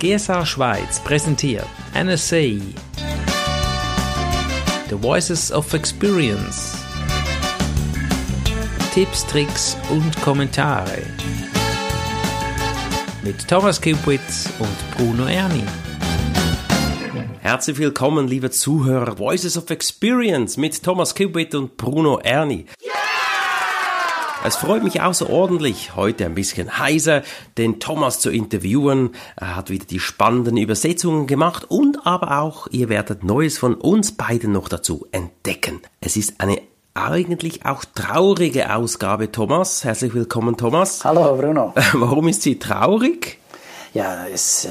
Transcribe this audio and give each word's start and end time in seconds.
GSA 0.00 0.46
Schweiz 0.46 1.00
präsentiert 1.00 1.66
NSA 1.92 2.62
The 4.88 4.94
Voices 4.94 5.50
of 5.50 5.74
Experience 5.74 6.76
Tipps, 8.94 9.26
Tricks 9.26 9.76
und 9.90 10.22
Kommentare 10.22 11.02
mit 13.24 13.48
Thomas 13.48 13.82
Kupitz 13.82 14.48
und 14.60 14.96
Bruno 14.96 15.26
Erni. 15.26 15.64
Herzlich 17.40 17.78
willkommen, 17.78 18.28
liebe 18.28 18.52
Zuhörer, 18.52 19.18
Voices 19.18 19.56
of 19.56 19.68
Experience 19.70 20.56
mit 20.56 20.80
Thomas 20.80 21.12
Kupitz 21.12 21.56
und 21.56 21.76
Bruno 21.76 22.20
Erni. 22.20 22.66
Es 24.48 24.56
freut 24.56 24.82
mich 24.82 25.02
außerordentlich, 25.02 25.94
heute 25.94 26.24
ein 26.24 26.34
bisschen 26.34 26.78
heiser, 26.78 27.20
den 27.58 27.80
Thomas 27.80 28.18
zu 28.18 28.30
interviewen. 28.30 29.10
Er 29.36 29.56
hat 29.56 29.68
wieder 29.68 29.84
die 29.84 30.00
spannenden 30.00 30.56
Übersetzungen 30.56 31.26
gemacht 31.26 31.66
und 31.68 32.06
aber 32.06 32.40
auch, 32.40 32.66
ihr 32.70 32.88
werdet 32.88 33.24
Neues 33.24 33.58
von 33.58 33.74
uns 33.74 34.12
beiden 34.12 34.52
noch 34.52 34.70
dazu 34.70 35.06
entdecken. 35.12 35.82
Es 36.00 36.16
ist 36.16 36.40
eine 36.40 36.62
eigentlich 36.94 37.66
auch 37.66 37.84
traurige 37.84 38.74
Ausgabe, 38.74 39.30
Thomas. 39.30 39.84
Herzlich 39.84 40.14
willkommen, 40.14 40.56
Thomas. 40.56 41.04
Hallo, 41.04 41.36
Bruno. 41.36 41.74
Warum 41.92 42.26
ist 42.28 42.40
sie 42.40 42.58
traurig? 42.58 43.40
Ja, 43.92 44.26
es, 44.32 44.64
äh, 44.64 44.70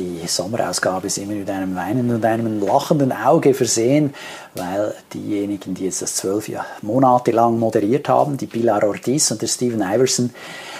die 0.00 0.26
Sommerausgabe 0.26 1.08
ist 1.08 1.18
immer 1.18 1.34
mit 1.34 1.50
einem 1.50 1.74
weinenden 1.74 2.16
und 2.16 2.24
einem 2.24 2.64
lachenden 2.64 3.12
Auge 3.12 3.52
versehen, 3.52 4.14
weil 4.54 4.94
diejenigen, 5.12 5.74
die 5.74 5.84
jetzt 5.84 6.00
das 6.00 6.16
zwölf 6.16 6.50
Monate 6.80 7.32
lang 7.32 7.58
moderiert 7.58 8.08
haben, 8.08 8.38
die 8.38 8.46
Pilar 8.46 8.82
Ortiz 8.84 9.30
und 9.30 9.42
der 9.42 9.46
Steven 9.46 9.82
Iverson, 9.82 10.30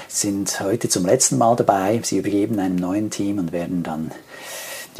sind 0.08 0.60
heute 0.60 0.88
zum 0.88 1.04
letzten 1.04 1.36
Mal 1.36 1.54
dabei. 1.54 2.00
Sie 2.02 2.18
übergeben 2.18 2.58
einem 2.58 2.76
neuen 2.76 3.10
Team 3.10 3.38
und 3.38 3.52
werden 3.52 3.82
dann 3.82 4.10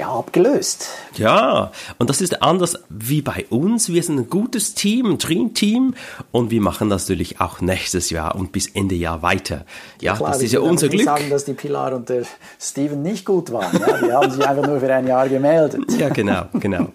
ja, 0.01 0.09
abgelöst. 0.09 0.89
Ja, 1.17 1.73
und 1.98 2.09
das 2.09 2.23
ist 2.23 2.43
anders 2.43 2.79
wie 2.89 3.20
bei 3.20 3.45
uns. 3.51 3.93
Wir 3.93 4.03
sind 4.03 4.19
ein 4.19 4.31
gutes 4.31 4.75
Team, 4.75 5.07
ein 5.11 5.19
Dream-Team 5.19 5.95
und 6.33 6.51
wir 6.51 6.62
machen 6.62 6.89
das 6.89 7.03
natürlich 7.03 7.41
auch 7.41 7.61
nächstes 7.61 8.09
Jahr 8.09 8.34
und 8.34 8.51
bis 8.51 8.67
Ende 8.69 8.95
Jahr 8.95 9.20
weiter. 9.20 9.67
Ja, 10.01 10.17
Klar, 10.17 10.31
das 10.33 10.42
ist 10.42 10.53
ja 10.53 10.61
unser 10.61 10.89
Glück. 10.89 11.01
Ich 11.01 11.07
sagen, 11.07 11.29
dass 11.29 11.45
die 11.45 11.53
Pilar 11.53 11.95
und 11.95 12.09
der 12.09 12.23
Steven 12.59 13.03
nicht 13.03 13.27
gut 13.27 13.53
waren. 13.53 13.79
Ja, 13.79 13.98
die 13.98 14.12
haben 14.12 14.31
sich 14.31 14.47
einfach 14.47 14.67
nur 14.67 14.81
für 14.81 14.92
ein 14.92 15.07
Jahr 15.07 15.29
gemeldet. 15.29 15.84
Ja, 15.98 16.09
genau, 16.09 16.45
genau. 16.55 16.87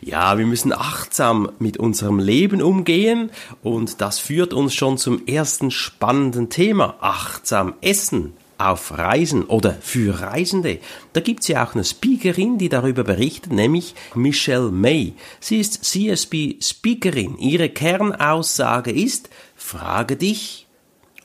Ja, 0.00 0.38
wir 0.38 0.46
müssen 0.46 0.72
achtsam 0.72 1.50
mit 1.58 1.76
unserem 1.76 2.18
Leben 2.18 2.62
umgehen 2.62 3.30
und 3.62 4.00
das 4.00 4.18
führt 4.18 4.54
uns 4.54 4.74
schon 4.74 4.96
zum 4.96 5.26
ersten 5.26 5.70
spannenden 5.70 6.48
Thema. 6.48 6.94
Achtsam 7.00 7.74
essen 7.82 8.32
auf 8.58 8.98
Reisen 8.98 9.44
oder 9.44 9.76
für 9.80 10.20
Reisende. 10.20 10.78
Da 11.12 11.20
gibt's 11.20 11.48
ja 11.48 11.64
auch 11.64 11.74
eine 11.74 11.84
Speakerin, 11.84 12.58
die 12.58 12.68
darüber 12.68 13.04
berichtet, 13.04 13.52
nämlich 13.52 13.94
Michelle 14.14 14.70
May. 14.70 15.14
Sie 15.40 15.58
ist 15.58 15.84
CSB 15.84 16.56
Speakerin. 16.60 17.38
Ihre 17.38 17.68
Kernaussage 17.68 18.90
ist, 18.90 19.30
frage 19.56 20.16
dich, 20.16 20.66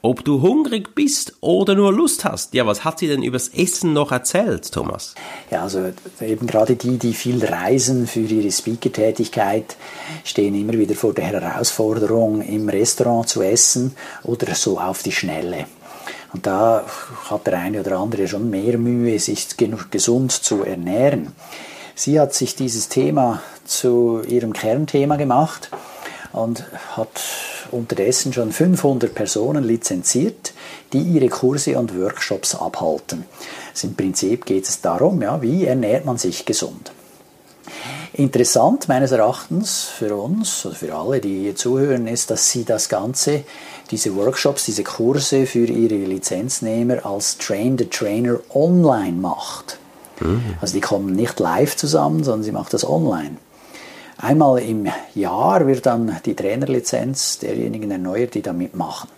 ob 0.04 0.26
du 0.26 0.42
hungrig 0.42 0.96
bist 0.96 1.38
oder 1.40 1.76
nur 1.76 1.94
Lust 1.94 2.26
hast. 2.26 2.54
Ja, 2.54 2.68
was 2.68 2.84
hat 2.84 3.00
sie 3.00 3.08
denn 3.08 3.24
übers 3.24 3.48
Essen 3.48 3.94
noch 3.94 4.12
erzählt, 4.12 4.70
Thomas? 4.70 5.16
Ja, 5.50 5.64
also 5.64 5.92
eben 6.20 6.46
gerade 6.46 6.76
die, 6.76 6.98
die 6.98 7.14
viel 7.14 7.44
reisen 7.44 8.06
für 8.06 8.20
ihre 8.20 8.52
Speaker-Tätigkeit, 8.52 9.78
stehen 10.26 10.56
immer 10.56 10.74
wieder 10.74 10.94
vor 10.94 11.14
der 11.14 11.26
Herausforderung, 11.26 12.42
im 12.42 12.68
Restaurant 12.68 13.30
zu 13.30 13.42
essen 13.42 13.96
oder 14.24 14.54
so 14.56 14.78
auf 14.78 15.04
die 15.04 15.14
Schnelle. 15.14 15.68
Und 16.34 16.48
da 16.48 16.84
hat 17.30 17.48
der 17.48 17.60
eine 17.60 17.80
oder 17.82 18.00
andere 18.00 18.28
schon 18.28 18.50
mehr 18.50 18.78
Mühe, 18.78 19.20
sich 19.20 19.56
gesund 19.92 20.32
zu 20.32 20.64
ernähren. 20.64 21.32
Sie 21.96 22.20
hat 22.20 22.34
sich 22.34 22.56
dieses 22.56 22.90
Thema 22.90 23.42
zu 23.66 24.22
ihrem 24.28 24.52
Kernthema 24.52 25.16
gemacht 25.16 25.70
und 26.32 26.66
hat 26.98 27.22
unterdessen 27.72 28.34
schon 28.34 28.52
500 28.52 29.14
Personen 29.14 29.64
lizenziert, 29.64 30.54
die 30.92 31.02
ihre 31.02 31.30
Kurse 31.30 31.78
und 31.78 32.00
Workshops 32.00 32.56
abhalten. 32.56 33.26
Also 33.72 33.88
Im 33.88 33.96
Prinzip 33.96 34.46
geht 34.46 34.68
es 34.68 34.82
darum, 34.82 35.22
ja, 35.22 35.42
wie 35.42 35.66
ernährt 35.66 36.06
man 36.06 36.18
sich 36.18 36.46
gesund. 36.46 36.92
Interessant 38.16 38.88
meines 38.88 39.12
Erachtens 39.12 39.86
für 39.86 40.16
uns, 40.16 40.68
also 40.68 40.78
für 40.78 40.94
alle, 40.94 41.20
die 41.20 41.42
hier 41.42 41.56
zuhören, 41.56 42.06
ist, 42.06 42.30
dass 42.30 42.52
sie 42.52 42.64
das 42.64 42.88
Ganze 42.88 43.44
diese 43.90 44.16
Workshops, 44.16 44.66
diese 44.66 44.84
Kurse 44.84 45.48
für 45.48 45.66
ihre 45.66 45.96
Lizenznehmer 45.96 47.04
als 47.08 47.40
Train 47.40 47.76
the 47.76 47.86
Trainer 47.86 48.40
online 48.54 49.14
macht. 49.14 49.80
Mhm. 50.20 50.44
Also 50.62 50.76
die 50.76 50.82
kommen 50.82 51.16
nicht 51.16 51.40
live 51.40 51.76
zusammen, 51.76 52.24
sondern 52.24 52.44
sie 52.44 52.52
macht 52.52 52.74
das 52.76 52.88
online. 52.88 53.38
Einmal 54.18 54.60
im 54.60 54.88
Jahr 55.16 55.66
wird 55.66 55.88
dann 55.88 56.18
die 56.24 56.36
Trainerlizenz 56.36 57.40
derjenigen 57.40 57.90
erneuert, 57.90 58.36
die 58.36 58.44
da 58.44 58.54
mitmachen. 58.54 59.10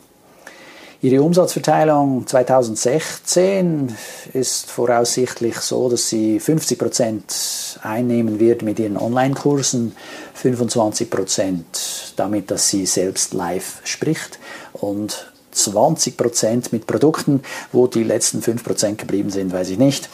Ihre 1.02 1.22
Umsatzverteilung 1.22 2.26
2016 2.26 3.96
ist 4.34 4.72
voraussichtlich 4.72 5.58
so, 5.58 5.90
dass 5.90 6.10
sie 6.10 6.40
50 6.40 6.80
Prozent 6.80 7.80
einnehmen 7.84 8.40
wird 8.40 8.62
mit 8.62 8.80
ihren 8.80 8.98
Online-Kursen, 8.98 9.96
25 10.34 11.10
Prozent 11.10 12.14
damit, 12.16 12.50
dass 12.50 12.70
sie 12.70 12.86
selbst 12.86 13.34
live 13.34 13.82
spricht 13.84 14.40
und 14.74 15.32
20 15.52 16.18
Prozent 16.18 16.74
mit 16.74 16.88
Produkten, 16.88 17.42
wo 17.72 17.88
die 17.88 18.04
letzten 18.04 18.42
5 18.42 18.64
Prozent 18.64 18.98
geblieben 18.98 19.30
sind, 19.30 19.54
weiß 19.54 19.70
ich 19.70 19.78
nicht. 19.78 20.10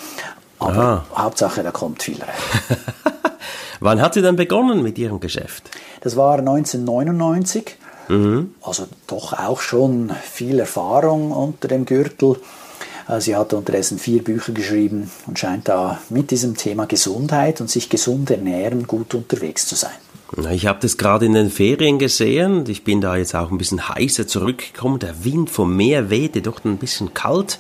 Aber 0.60 0.78
Aha. 0.78 1.06
Hauptsache, 1.16 1.64
da 1.64 1.72
kommt 1.72 2.04
viel 2.04 2.22
rein. 2.22 2.78
Wann 3.80 4.00
hat 4.00 4.14
sie 4.14 4.22
denn 4.22 4.36
begonnen 4.36 4.84
mit 4.84 5.00
ihrem 5.00 5.20
Geschäft? 5.20 5.72
Das 6.02 6.16
war 6.16 6.38
1999. 6.38 7.78
Mhm. 8.08 8.56
Also 8.62 8.88
doch 9.08 9.34
auch 9.34 9.62
schon 9.62 10.12
viel 10.24 10.60
Erfahrung 10.60 11.32
unter 11.32 11.68
dem 11.68 11.86
Gürtel. 11.86 12.38
Äh, 13.08 13.22
sie 13.22 13.36
hat 13.36 13.54
unterdessen 13.54 14.00
vier 14.00 14.24
Bücher 14.24 14.54
geschrieben 14.54 15.12
und 15.28 15.40
scheint 15.40 15.68
da 15.68 16.00
mit 16.10 16.32
diesem 16.32 16.56
Thema 16.56 16.86
Gesundheit 16.86 17.62
und 17.62 17.70
sich 17.70 17.90
gesund 17.90 18.30
ernähren 18.32 18.88
gut 18.88 19.14
unterwegs 19.14 19.68
zu 19.68 19.76
sein. 19.76 19.92
Ich 20.50 20.66
habe 20.66 20.80
das 20.82 20.98
gerade 20.98 21.26
in 21.26 21.34
den 21.34 21.50
Ferien 21.50 22.00
gesehen. 22.00 22.64
Ich 22.68 22.86
bin 22.86 23.02
da 23.02 23.18
jetzt 23.18 23.36
auch 23.36 23.52
ein 23.52 23.58
bisschen 23.58 23.90
heißer 23.90 24.28
zurückgekommen. 24.28 25.00
Der 25.00 25.26
Wind 25.26 25.50
vom 25.50 25.76
Meer 25.76 26.10
wehte 26.10 26.42
doch 26.42 26.64
ein 26.64 26.78
bisschen 26.78 27.14
kalt. 27.14 27.60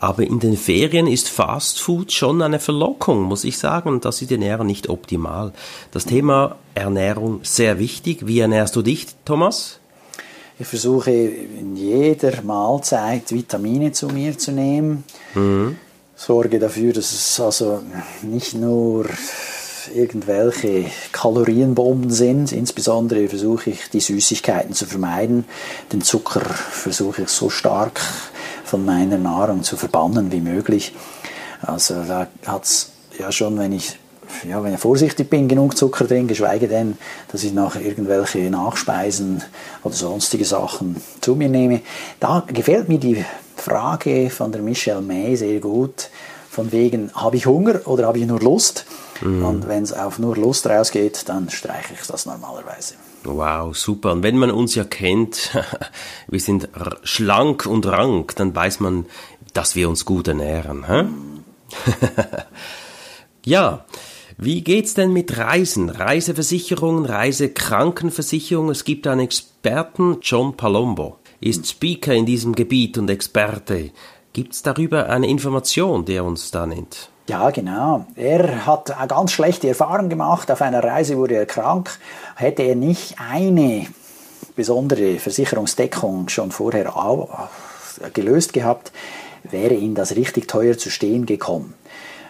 Aber 0.00 0.22
in 0.22 0.38
den 0.38 0.56
Ferien 0.56 1.06
ist 1.06 1.28
Fast 1.28 1.80
Food 1.80 2.12
schon 2.12 2.40
eine 2.42 2.60
Verlockung, 2.60 3.22
muss 3.22 3.44
ich 3.44 3.58
sagen. 3.58 3.88
Und 3.88 4.04
das 4.04 4.22
ist 4.22 4.30
die 4.30 4.34
Ernährung 4.34 4.66
nicht 4.66 4.88
optimal. 4.88 5.52
Das 5.90 6.04
Thema 6.04 6.56
Ernährung 6.74 7.40
sehr 7.42 7.78
wichtig. 7.78 8.26
Wie 8.26 8.38
ernährst 8.38 8.76
du 8.76 8.82
dich, 8.82 9.06
Thomas? 9.24 9.80
Ich 10.60 10.66
versuche 10.66 11.10
in 11.12 11.76
jeder 11.76 12.42
Mahlzeit 12.42 13.30
Vitamine 13.32 13.92
zu 13.92 14.08
mir 14.08 14.36
zu 14.36 14.52
nehmen. 14.52 15.04
Mhm. 15.34 15.76
Sorge 16.16 16.58
dafür, 16.58 16.92
dass 16.92 17.12
es 17.12 17.38
also 17.38 17.80
nicht 18.22 18.54
nur 18.54 19.06
irgendwelche 19.94 20.86
Kalorienbomben 21.12 22.10
sind. 22.10 22.52
Insbesondere 22.52 23.28
versuche 23.28 23.70
ich, 23.70 23.88
die 23.90 24.00
Süßigkeiten 24.00 24.74
zu 24.74 24.86
vermeiden. 24.86 25.44
Den 25.92 26.02
Zucker 26.02 26.40
versuche 26.40 27.22
ich 27.22 27.28
so 27.28 27.50
stark 27.50 28.00
von 28.68 28.84
meiner 28.84 29.18
Nahrung 29.18 29.62
zu 29.62 29.76
verbannen 29.76 30.30
wie 30.30 30.40
möglich. 30.40 30.94
Also 31.62 31.94
da 32.06 32.28
hat 32.46 32.64
es 32.64 32.92
ja 33.18 33.32
schon, 33.32 33.58
wenn 33.58 33.72
ich, 33.72 33.98
ja, 34.48 34.62
wenn 34.62 34.74
ich 34.74 34.80
vorsichtig 34.80 35.30
bin, 35.30 35.48
genug 35.48 35.76
Zucker 35.76 36.04
drin, 36.04 36.28
geschweige 36.28 36.68
denn, 36.68 36.98
dass 37.32 37.42
ich 37.42 37.52
nachher 37.52 37.80
irgendwelche 37.80 38.50
Nachspeisen 38.50 39.42
oder 39.82 39.94
sonstige 39.94 40.44
Sachen 40.44 40.96
zu 41.20 41.34
mir 41.34 41.48
nehme. 41.48 41.80
Da 42.20 42.44
gefällt 42.46 42.88
mir 42.88 42.98
die 42.98 43.24
Frage 43.56 44.30
von 44.30 44.52
der 44.52 44.62
Michelle 44.62 45.00
May 45.00 45.34
sehr 45.36 45.60
gut, 45.60 46.10
von 46.50 46.70
wegen, 46.70 47.10
habe 47.14 47.36
ich 47.36 47.46
Hunger 47.46 47.86
oder 47.86 48.06
habe 48.06 48.18
ich 48.18 48.26
nur 48.26 48.40
Lust? 48.40 48.84
Mhm. 49.20 49.44
Und 49.44 49.68
wenn 49.68 49.82
es 49.82 49.92
auf 49.92 50.18
nur 50.18 50.36
Lust 50.36 50.66
rausgeht, 50.66 51.28
dann 51.28 51.48
streiche 51.50 51.94
ich 51.94 52.06
das 52.06 52.26
normalerweise. 52.26 52.94
Wow, 53.36 53.76
super. 53.76 54.12
Und 54.12 54.22
wenn 54.22 54.38
man 54.38 54.50
uns 54.50 54.74
ja 54.74 54.84
kennt, 54.84 55.56
wir 56.28 56.40
sind 56.40 56.68
schlank 57.02 57.66
und 57.66 57.86
rank, 57.86 58.36
dann 58.36 58.54
weiß 58.54 58.80
man, 58.80 59.06
dass 59.52 59.76
wir 59.76 59.88
uns 59.88 60.04
gut 60.04 60.28
ernähren. 60.28 60.86
Hä? 60.86 61.04
Ja, 63.44 63.86
wie 64.36 64.62
geht's 64.62 64.92
denn 64.92 65.14
mit 65.14 65.38
Reisen? 65.38 65.88
Reiseversicherungen, 65.88 67.06
Reisekrankenversicherung. 67.06 68.68
Es 68.68 68.84
gibt 68.84 69.06
einen 69.06 69.22
Experten, 69.22 70.18
John 70.20 70.54
Palombo, 70.54 71.18
ist 71.40 71.66
Speaker 71.66 72.12
in 72.12 72.26
diesem 72.26 72.54
Gebiet 72.54 72.98
und 72.98 73.08
Experte. 73.08 73.90
Gibt's 74.34 74.62
darüber 74.62 75.08
eine 75.08 75.28
Information, 75.28 76.04
die 76.04 76.12
er 76.12 76.24
uns 76.24 76.50
da 76.50 76.66
nennt? 76.66 77.08
Ja, 77.28 77.50
genau. 77.50 78.06
Er 78.16 78.64
hat 78.64 78.90
eine 78.90 79.06
ganz 79.06 79.32
schlechte 79.32 79.68
Erfahrung 79.68 80.08
gemacht. 80.08 80.50
Auf 80.50 80.62
einer 80.62 80.82
Reise 80.82 81.18
wurde 81.18 81.34
er 81.34 81.44
krank. 81.44 81.90
Hätte 82.36 82.62
er 82.62 82.74
nicht 82.74 83.16
eine 83.18 83.86
besondere 84.56 85.18
Versicherungsdeckung 85.18 86.30
schon 86.30 86.50
vorher 86.50 86.90
gelöst 88.14 88.54
gehabt, 88.54 88.92
wäre 89.42 89.74
ihm 89.74 89.94
das 89.94 90.16
richtig 90.16 90.48
teuer 90.48 90.78
zu 90.78 90.90
stehen 90.90 91.26
gekommen. 91.26 91.74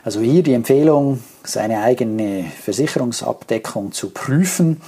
Also 0.02 0.20
hier 0.20 0.42
die 0.42 0.54
Empfehlung, 0.54 1.22
seine 1.44 1.80
eigene 1.82 2.46
Versicherungsabdeckung 2.64 3.92
zu 3.92 4.10
prüfen, 4.10 4.80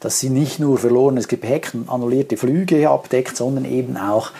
dass 0.00 0.18
sie 0.18 0.28
nicht 0.28 0.58
nur 0.58 0.76
verlorenes 0.76 1.28
Gepäck 1.28 1.70
und 1.72 1.88
annullierte 1.88 2.36
Flüge 2.36 2.90
abdeckt, 2.90 3.36
sondern 3.36 3.64
eben 3.64 3.96
auch 3.96 4.32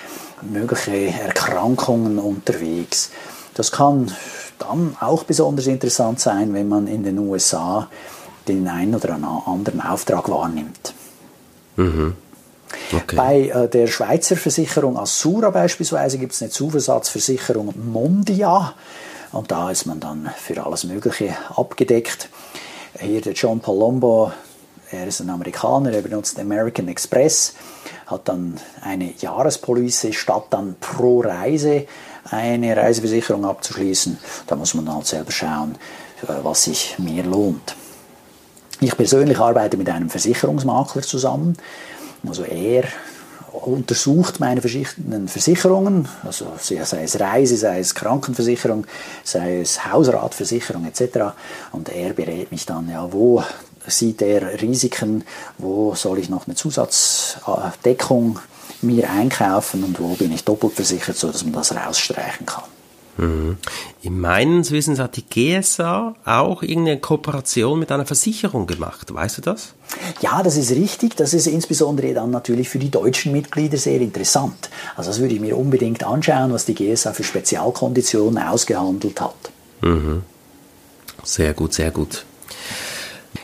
mögliche 0.42 1.12
Erkrankungen 1.20 2.18
unterwegs. 2.18 3.12
Das 3.54 3.70
kann 3.70 4.12
dann 4.58 4.96
auch 5.00 5.24
besonders 5.24 5.66
interessant 5.66 6.20
sein, 6.20 6.54
wenn 6.54 6.68
man 6.68 6.86
in 6.86 7.02
den 7.02 7.18
USA 7.18 7.88
den 8.48 8.68
einen 8.68 8.94
oder 8.94 9.14
anderen 9.14 9.80
Auftrag 9.80 10.28
wahrnimmt. 10.28 10.94
Mhm. 11.76 12.14
Okay. 12.92 13.16
Bei 13.16 13.48
äh, 13.48 13.68
der 13.68 13.86
Schweizer 13.86 14.36
Versicherung 14.36 14.98
Assura 14.98 15.50
beispielsweise 15.50 16.18
gibt 16.18 16.32
es 16.32 16.42
eine 16.42 16.50
Zuversatzversicherung 16.50 17.74
Mondia 17.90 18.74
und 19.32 19.50
da 19.50 19.70
ist 19.70 19.86
man 19.86 20.00
dann 20.00 20.30
für 20.36 20.64
alles 20.64 20.84
Mögliche 20.84 21.36
abgedeckt. 21.54 22.28
Hier 22.98 23.20
der 23.20 23.34
John 23.34 23.60
Palombo, 23.60 24.32
er 24.90 25.06
ist 25.06 25.20
ein 25.20 25.30
Amerikaner, 25.30 25.92
er 25.92 26.02
benutzt 26.02 26.38
American 26.38 26.88
Express, 26.88 27.54
hat 28.06 28.28
dann 28.28 28.58
eine 28.82 29.12
Jahrespolice 29.18 30.12
statt 30.12 30.46
dann 30.50 30.76
pro 30.80 31.20
Reise 31.20 31.86
eine 32.30 32.76
Reiseversicherung 32.76 33.44
abzuschließen. 33.44 34.18
Da 34.46 34.56
muss 34.56 34.74
man 34.74 34.92
halt 34.92 35.06
selber 35.06 35.32
schauen, 35.32 35.76
äh, 36.22 36.32
was 36.42 36.64
sich 36.64 36.96
mehr 36.98 37.24
lohnt. 37.24 37.74
Ich 38.80 38.96
persönlich 38.96 39.38
arbeite 39.38 39.76
mit 39.76 39.88
einem 39.88 40.10
Versicherungsmakler 40.10 41.02
zusammen. 41.02 41.56
Also 42.26 42.44
er 42.44 42.84
untersucht 43.52 44.38
meine 44.38 44.60
verschiedenen 44.60 45.28
Versicherungen, 45.28 46.08
also 46.24 46.52
sei 46.58 47.02
es 47.02 47.18
Reise, 47.18 47.56
sei 47.56 47.80
es 47.80 47.94
Krankenversicherung, 47.94 48.86
sei 49.24 49.60
es 49.60 49.86
Hausratversicherung 49.86 50.84
etc. 50.84 51.32
Und 51.72 51.88
er 51.88 52.12
berät 52.12 52.50
mich 52.50 52.66
dann, 52.66 52.90
ja, 52.90 53.10
wo 53.10 53.42
sieht 53.86 54.20
er 54.22 54.60
Risiken, 54.60 55.24
wo 55.58 55.94
soll 55.94 56.18
ich 56.18 56.28
noch 56.28 56.46
eine 56.46 56.54
Zusatzdeckung 56.54 58.40
mir 58.82 59.10
einkaufen 59.10 59.84
und 59.84 60.00
wo 60.00 60.14
bin 60.14 60.32
ich 60.32 60.44
doppelt 60.44 60.74
versichert, 60.74 61.16
sodass 61.16 61.44
man 61.44 61.52
das 61.52 61.74
rausstreichen 61.74 62.46
kann. 62.46 62.64
Mhm. 63.18 63.56
In 64.02 64.20
meinen 64.20 64.68
Wissens 64.70 64.98
hat 64.98 65.16
die 65.16 65.24
GSA 65.24 66.14
auch 66.24 66.62
irgendeine 66.62 67.00
Kooperation 67.00 67.78
mit 67.78 67.90
einer 67.90 68.06
Versicherung 68.06 68.66
gemacht. 68.66 69.12
Weißt 69.12 69.38
du 69.38 69.42
das? 69.42 69.74
Ja, 70.20 70.42
das 70.42 70.56
ist 70.56 70.70
richtig. 70.70 71.16
Das 71.16 71.32
ist 71.32 71.46
insbesondere 71.46 72.12
dann 72.12 72.30
natürlich 72.30 72.68
für 72.68 72.78
die 72.78 72.90
deutschen 72.90 73.32
Mitglieder 73.32 73.78
sehr 73.78 74.00
interessant. 74.00 74.70
Also 74.96 75.10
das 75.10 75.20
würde 75.20 75.34
ich 75.34 75.40
mir 75.40 75.56
unbedingt 75.56 76.04
anschauen, 76.04 76.52
was 76.52 76.66
die 76.66 76.74
GSA 76.74 77.12
für 77.12 77.24
Spezialkonditionen 77.24 78.42
ausgehandelt 78.42 79.20
hat. 79.20 79.50
Mhm. 79.80 80.22
Sehr 81.24 81.54
gut, 81.54 81.74
sehr 81.74 81.90
gut. 81.90 82.24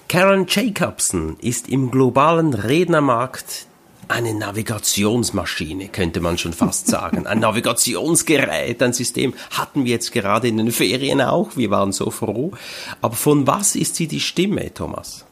Karen 0.09 0.45
Jacobson 0.47 1.37
ist 1.41 1.69
im 1.69 1.91
globalen 1.91 2.53
Rednermarkt 2.53 3.67
eine 4.13 4.35
Navigationsmaschine, 4.35 5.89
könnte 5.89 6.21
man 6.21 6.37
schon 6.37 6.53
fast 6.53 6.87
sagen. 6.87 7.27
Ein 7.27 7.39
Navigationsgerät, 7.41 8.83
ein 8.83 8.93
System 8.93 9.33
hatten 9.51 9.87
wir 9.87 9.93
jetzt 9.93 10.13
gerade 10.13 10.49
in 10.49 10.59
den 10.59 10.71
Ferien 10.71 11.23
auch. 11.23 11.57
Wir 11.57 11.71
waren 11.71 11.93
so 11.93 12.11
froh. 12.11 12.53
Aber 13.01 13.17
von 13.17 13.47
was 13.47 13.75
ist 13.75 13.97
sie 13.97 14.07
die 14.07 14.21
Stimme, 14.21 14.75
Thomas? 14.75 15.25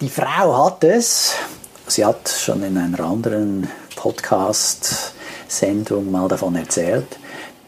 Die 0.00 0.08
Frau 0.08 0.66
hat 0.66 0.84
es, 0.84 1.34
sie 1.88 2.04
hat 2.04 2.28
schon 2.28 2.62
in 2.62 2.78
einer 2.78 3.00
anderen 3.00 3.68
Podcast-Sendung 3.96 6.12
mal 6.12 6.28
davon 6.28 6.54
erzählt, 6.54 7.18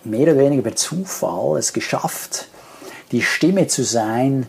mehr 0.04 0.22
oder 0.22 0.38
weniger 0.38 0.62
per 0.62 0.76
Zufall 0.76 1.58
es 1.58 1.72
geschafft, 1.72 2.46
die 3.10 3.22
Stimme 3.22 3.66
zu 3.66 3.82
sein 3.82 4.46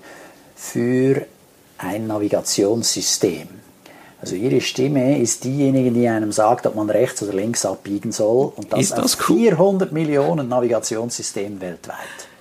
für 0.56 1.26
ein 1.80 2.06
Navigationssystem. 2.08 3.48
Also 4.20 4.36
ihre 4.36 4.62
Stimme 4.62 5.20
ist 5.20 5.44
diejenige, 5.44 5.92
die 5.92 6.08
einem 6.08 6.32
sagt, 6.32 6.66
ob 6.66 6.76
man 6.76 6.90
rechts 6.90 7.22
oder 7.22 7.34
links 7.34 7.66
abbiegen 7.66 8.12
soll. 8.12 8.52
Und 8.56 8.74
das, 8.74 8.80
ist 8.80 8.98
das 8.98 9.18
cool? 9.30 9.38
400 9.38 9.92
Millionen 9.92 10.50
Navigationssystemen 10.50 11.62
weltweit. 11.62 11.98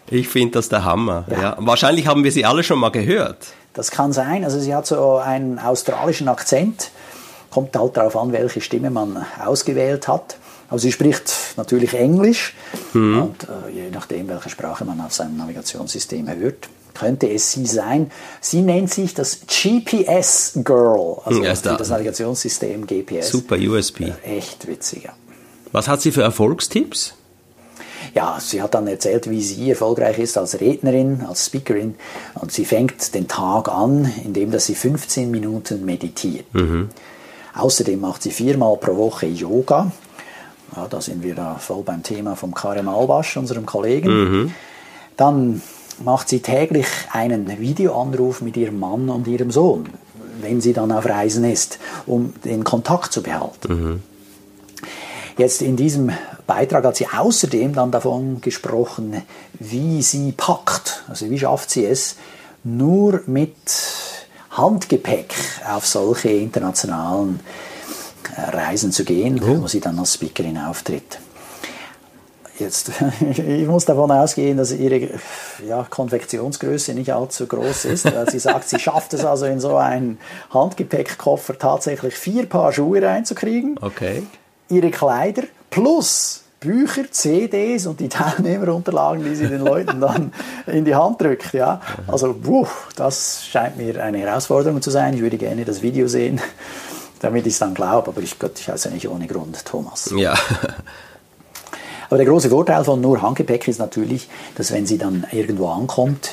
Ich 0.08 0.28
finde 0.28 0.52
das 0.52 0.68
der 0.68 0.84
Hammer. 0.84 1.24
Ja. 1.30 1.40
ja. 1.40 1.56
Wahrscheinlich 1.58 2.06
haben 2.06 2.24
wir 2.24 2.32
sie 2.32 2.44
alle 2.44 2.62
schon 2.62 2.78
mal 2.78 2.90
gehört. 2.90 3.48
Das 3.74 3.90
kann 3.90 4.12
sein. 4.12 4.44
Also 4.44 4.58
sie 4.58 4.74
hat 4.74 4.86
so 4.86 5.16
einen 5.16 5.58
australischen 5.58 6.28
Akzent. 6.28 6.90
Kommt 7.50 7.76
halt 7.76 7.96
darauf 7.96 8.16
an, 8.16 8.32
welche 8.32 8.60
Stimme 8.60 8.90
man 8.90 9.26
ausgewählt 9.44 10.08
hat. 10.08 10.38
Aber 10.68 10.78
sie 10.78 10.92
spricht 10.92 11.30
natürlich 11.56 11.94
Englisch. 11.94 12.54
Mhm. 12.94 13.22
Und 13.22 13.44
äh, 13.44 13.70
je 13.72 13.90
nachdem, 13.90 14.28
welche 14.28 14.48
Sprache 14.48 14.84
man 14.84 15.00
auf 15.00 15.12
seinem 15.12 15.36
Navigationssystem 15.36 16.28
hört, 16.28 16.68
könnte 16.98 17.28
es 17.28 17.52
sie 17.52 17.66
sein. 17.66 18.10
Sie 18.40 18.62
nennt 18.62 18.92
sich 18.92 19.14
das 19.14 19.40
GPS 19.46 20.52
Girl, 20.64 21.20
also 21.24 21.42
ja, 21.42 21.54
da. 21.54 21.76
das 21.76 21.90
Navigationssystem 21.90 22.86
GPS. 22.86 23.30
Super 23.30 23.56
USB. 23.56 24.12
Echt 24.24 24.66
witzig, 24.66 25.04
ja. 25.04 25.12
Was 25.72 25.88
hat 25.88 26.00
sie 26.00 26.12
für 26.12 26.22
Erfolgstipps? 26.22 27.14
Ja, 28.14 28.38
sie 28.40 28.62
hat 28.62 28.74
dann 28.74 28.86
erzählt, 28.86 29.28
wie 29.28 29.42
sie 29.42 29.70
erfolgreich 29.70 30.18
ist 30.18 30.38
als 30.38 30.58
Rednerin, 30.60 31.24
als 31.28 31.46
Speakerin. 31.46 31.96
Und 32.34 32.50
sie 32.50 32.64
fängt 32.64 33.14
den 33.14 33.28
Tag 33.28 33.68
an, 33.68 34.10
indem 34.24 34.50
dass 34.50 34.66
sie 34.66 34.74
15 34.74 35.30
Minuten 35.30 35.84
meditiert. 35.84 36.46
Mhm. 36.54 36.88
Außerdem 37.54 38.00
macht 38.00 38.22
sie 38.22 38.30
viermal 38.30 38.76
pro 38.78 38.96
Woche 38.96 39.26
Yoga. 39.26 39.92
Ja, 40.74 40.86
da 40.88 41.00
sind 41.00 41.22
wir 41.22 41.34
da 41.34 41.56
voll 41.56 41.82
beim 41.82 42.02
Thema 42.02 42.36
vom 42.36 42.54
Karem 42.54 42.88
Albasch, 42.88 43.36
unserem 43.36 43.66
Kollegen. 43.66 44.08
Mhm. 44.08 44.54
Dann 45.16 45.62
macht 46.04 46.28
sie 46.28 46.40
täglich 46.40 46.86
einen 47.12 47.58
Videoanruf 47.58 48.40
mit 48.40 48.56
ihrem 48.56 48.78
Mann 48.78 49.08
und 49.08 49.26
ihrem 49.26 49.50
Sohn, 49.50 49.88
wenn 50.40 50.60
sie 50.60 50.72
dann 50.72 50.92
auf 50.92 51.06
Reisen 51.06 51.44
ist, 51.44 51.78
um 52.06 52.34
den 52.44 52.64
Kontakt 52.64 53.12
zu 53.12 53.22
behalten. 53.22 53.68
Mhm. 53.68 54.02
Jetzt 55.38 55.60
in 55.60 55.76
diesem 55.76 56.12
Beitrag 56.46 56.84
hat 56.84 56.96
sie 56.96 57.08
außerdem 57.08 57.74
dann 57.74 57.90
davon 57.90 58.40
gesprochen, 58.40 59.22
wie 59.58 60.00
sie 60.02 60.32
packt, 60.32 61.04
also 61.08 61.28
wie 61.28 61.38
schafft 61.38 61.70
sie 61.70 61.84
es, 61.84 62.16
nur 62.64 63.22
mit 63.26 63.54
Handgepäck 64.50 65.34
auf 65.70 65.86
solche 65.86 66.30
internationalen 66.30 67.40
äh, 68.34 68.56
Reisen 68.56 68.92
zu 68.92 69.04
gehen, 69.04 69.40
oh. 69.42 69.62
wo 69.62 69.66
sie 69.66 69.80
dann 69.80 69.98
als 69.98 70.14
Speakerin 70.14 70.56
auftritt 70.56 71.18
jetzt, 72.60 72.90
ich 73.20 73.66
muss 73.66 73.84
davon 73.84 74.10
ausgehen, 74.10 74.56
dass 74.56 74.72
ihre 74.72 75.10
ja, 75.66 75.86
Konfektionsgröße 75.88 76.94
nicht 76.94 77.12
allzu 77.12 77.46
groß 77.46 77.86
ist. 77.86 78.08
sie 78.28 78.38
sagt, 78.38 78.68
sie 78.68 78.78
schafft 78.78 79.14
es 79.14 79.24
also 79.24 79.46
in 79.46 79.60
so 79.60 79.76
einen 79.76 80.18
Handgepäckkoffer 80.50 81.58
tatsächlich 81.58 82.14
vier 82.14 82.46
Paar 82.46 82.72
Schuhe 82.72 83.02
reinzukriegen. 83.02 83.78
Okay. 83.80 84.22
Ihre 84.68 84.90
Kleider 84.90 85.44
plus 85.70 86.42
Bücher, 86.60 87.10
CDs 87.10 87.86
und 87.86 88.00
die 88.00 88.08
Teilnehmerunterlagen, 88.08 89.24
die 89.24 89.34
sie 89.34 89.46
den 89.46 89.60
Leuten 89.62 90.00
dann 90.00 90.32
in 90.66 90.84
die 90.84 90.94
Hand 90.94 91.20
drückt. 91.20 91.52
Ja? 91.52 91.80
Also, 92.06 92.32
puh, 92.32 92.66
das 92.96 93.44
scheint 93.44 93.76
mir 93.76 94.02
eine 94.02 94.18
Herausforderung 94.18 94.80
zu 94.80 94.90
sein. 94.90 95.14
Ich 95.14 95.20
würde 95.20 95.36
gerne 95.36 95.64
das 95.64 95.82
Video 95.82 96.08
sehen, 96.08 96.40
damit 97.20 97.46
ich 97.46 97.52
es 97.52 97.58
dann 97.58 97.74
glaube. 97.74 98.08
Aber 98.08 98.20
ich, 98.20 98.38
Gott, 98.38 98.58
ich 98.58 98.68
heiße 98.68 98.88
ja 98.88 98.94
nicht 98.94 99.08
ohne 99.08 99.26
Grund 99.26 99.64
Thomas. 99.64 100.12
Ja. 100.16 100.34
Aber 102.08 102.16
der 102.18 102.26
große 102.26 102.50
Vorteil 102.50 102.84
von 102.84 103.00
nur 103.00 103.22
Handgepäck 103.22 103.68
ist 103.68 103.78
natürlich, 103.78 104.28
dass 104.56 104.72
wenn 104.72 104.86
sie 104.86 104.98
dann 104.98 105.26
irgendwo 105.32 105.68
ankommt 105.68 106.30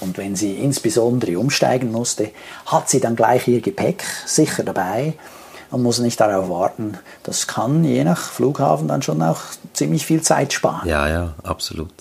und 0.00 0.18
wenn 0.18 0.36
sie 0.36 0.54
insbesondere 0.54 1.38
umsteigen 1.38 1.92
musste, 1.92 2.30
hat 2.66 2.88
sie 2.88 3.00
dann 3.00 3.16
gleich 3.16 3.48
ihr 3.48 3.60
Gepäck 3.60 4.04
sicher 4.26 4.62
dabei 4.62 5.14
und 5.70 5.82
muss 5.82 5.98
nicht 5.98 6.20
darauf 6.20 6.48
warten. 6.48 6.98
Das 7.22 7.46
kann 7.46 7.84
je 7.84 8.04
nach 8.04 8.30
Flughafen 8.30 8.88
dann 8.88 9.02
schon 9.02 9.22
auch 9.22 9.40
ziemlich 9.72 10.06
viel 10.06 10.22
Zeit 10.22 10.52
sparen. 10.52 10.88
Ja, 10.88 11.08
ja, 11.08 11.34
absolut. 11.42 11.92